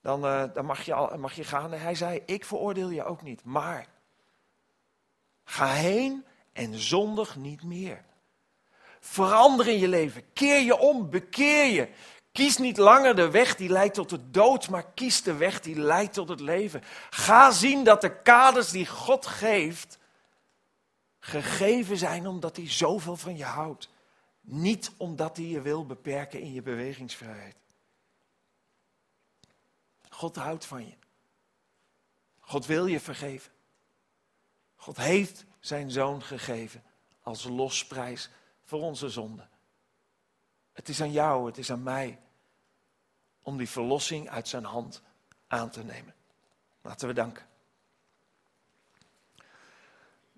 dan, 0.00 0.24
uh, 0.24 0.44
dan 0.54 0.64
mag, 0.64 0.82
je 0.82 0.94
al, 0.94 1.18
mag 1.18 1.32
je 1.32 1.44
gaan. 1.44 1.72
Hij 1.72 1.94
zei, 1.94 2.22
ik 2.26 2.44
veroordeel 2.44 2.90
je 2.90 3.04
ook 3.04 3.22
niet, 3.22 3.44
maar 3.44 3.86
ga 5.44 5.66
heen 5.66 6.24
en 6.52 6.74
zondig 6.74 7.36
niet 7.36 7.62
meer. 7.62 8.04
Verander 9.00 9.68
in 9.68 9.78
je 9.78 9.88
leven, 9.88 10.32
keer 10.32 10.60
je 10.60 10.78
om, 10.78 11.10
bekeer 11.10 11.66
je. 11.66 11.88
Kies 12.32 12.56
niet 12.56 12.76
langer 12.76 13.16
de 13.16 13.30
weg 13.30 13.56
die 13.56 13.68
leidt 13.68 13.94
tot 13.94 14.10
de 14.10 14.30
dood, 14.30 14.68
maar 14.68 14.92
kies 14.94 15.22
de 15.22 15.34
weg 15.34 15.60
die 15.60 15.78
leidt 15.78 16.12
tot 16.12 16.28
het 16.28 16.40
leven. 16.40 16.82
Ga 17.10 17.50
zien 17.50 17.84
dat 17.84 18.00
de 18.00 18.22
kaders 18.22 18.70
die 18.70 18.86
God 18.86 19.26
geeft, 19.26 19.98
gegeven 21.18 21.96
zijn 21.96 22.26
omdat 22.26 22.56
hij 22.56 22.70
zoveel 22.70 23.16
van 23.16 23.36
je 23.36 23.44
houdt. 23.44 23.94
Niet 24.48 24.92
omdat 24.96 25.36
hij 25.36 25.46
je 25.46 25.60
wil 25.60 25.86
beperken 25.86 26.40
in 26.40 26.52
je 26.52 26.62
bewegingsvrijheid. 26.62 27.56
God 30.08 30.36
houdt 30.36 30.64
van 30.64 30.86
je. 30.86 30.94
God 32.38 32.66
wil 32.66 32.86
je 32.86 33.00
vergeven. 33.00 33.52
God 34.76 34.96
heeft 34.96 35.44
zijn 35.60 35.90
zoon 35.90 36.22
gegeven 36.22 36.84
als 37.22 37.44
losprijs 37.44 38.30
voor 38.64 38.80
onze 38.80 39.08
zonde. 39.08 39.48
Het 40.72 40.88
is 40.88 41.00
aan 41.00 41.12
jou, 41.12 41.46
het 41.46 41.58
is 41.58 41.70
aan 41.70 41.82
mij 41.82 42.20
om 43.42 43.56
die 43.56 43.68
verlossing 43.68 44.28
uit 44.28 44.48
zijn 44.48 44.64
hand 44.64 45.02
aan 45.46 45.70
te 45.70 45.84
nemen. 45.84 46.14
Laten 46.82 47.08
we 47.08 47.14
danken. 47.14 47.46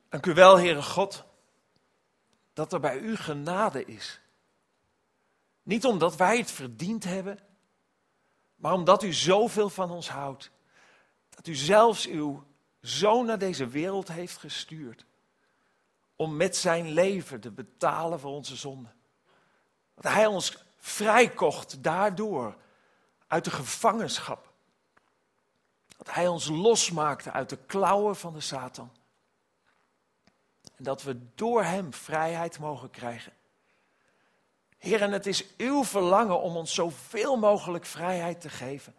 Dank 0.09 0.27
u 0.27 0.35
wel, 0.35 0.59
Heere 0.59 0.83
God, 0.83 1.25
dat 2.59 2.73
er 2.73 2.81
bij 2.81 2.99
u 2.99 3.16
genade 3.16 3.85
is. 3.85 4.21
Niet 5.62 5.85
omdat 5.85 6.16
wij 6.16 6.38
het 6.38 6.51
verdiend 6.51 7.05
hebben, 7.05 7.38
maar 8.57 8.73
omdat 8.73 9.03
u 9.03 9.12
zoveel 9.12 9.68
van 9.71 9.90
ons 9.90 10.09
houdt. 10.09 10.51
Dat 11.31 11.47
u 11.47 11.55
zelfs 11.55 12.07
uw 12.07 12.44
zoon 12.81 13.27
naar 13.27 13.38
deze 13.38 13.66
wereld 13.66 14.09
heeft 14.09 14.37
gestuurd. 14.37 15.07
Om 16.16 16.37
met 16.37 16.57
zijn 16.57 16.88
leven 16.88 17.40
te 17.40 17.51
betalen 17.51 18.21
voor 18.21 18.31
onze 18.31 18.57
zonden. 18.57 18.94
Dat 19.94 20.12
hij 20.12 20.27
ons 20.27 20.64
vrijkocht 20.79 21.83
daardoor 21.83 22.57
uit 23.27 23.44
de 23.44 23.51
gevangenschap. 23.51 24.53
Dat 25.97 26.14
hij 26.14 26.29
ons 26.29 26.49
losmaakte 26.49 27.33
uit 27.33 27.49
de 27.49 27.59
klauwen 27.66 28.16
van 28.16 28.33
de 28.33 28.40
Satan. 28.40 28.98
En 30.79 30.85
dat 30.85 31.03
we 31.03 31.35
door 31.35 31.64
hem 31.64 31.93
vrijheid 31.93 32.59
mogen 32.59 32.91
krijgen. 32.91 33.33
Heer, 34.79 35.03
en 35.03 35.12
het 35.12 35.27
is 35.27 35.57
uw 35.57 35.85
verlangen 35.85 36.41
om 36.41 36.57
ons 36.57 36.75
zoveel 36.75 37.37
mogelijk 37.37 37.85
vrijheid 37.87 38.41
te 38.41 38.49
geven. 38.49 38.95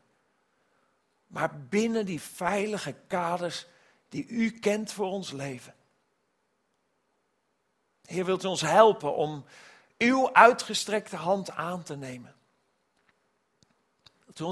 Maar 1.27 1.59
binnen 1.59 2.05
die 2.05 2.21
veilige 2.21 2.95
kaders 3.07 3.65
die 4.09 4.27
u 4.27 4.51
kent 4.51 4.91
voor 4.91 5.07
ons 5.07 5.31
leven. 5.31 5.75
Heer, 8.05 8.25
wilt 8.25 8.43
u 8.43 8.47
ons 8.47 8.61
helpen 8.61 9.15
om 9.15 9.45
uw 9.97 10.33
uitgestrekte 10.33 11.15
hand 11.15 11.51
aan 11.51 11.83
te 11.83 11.95
nemen. 11.95 12.35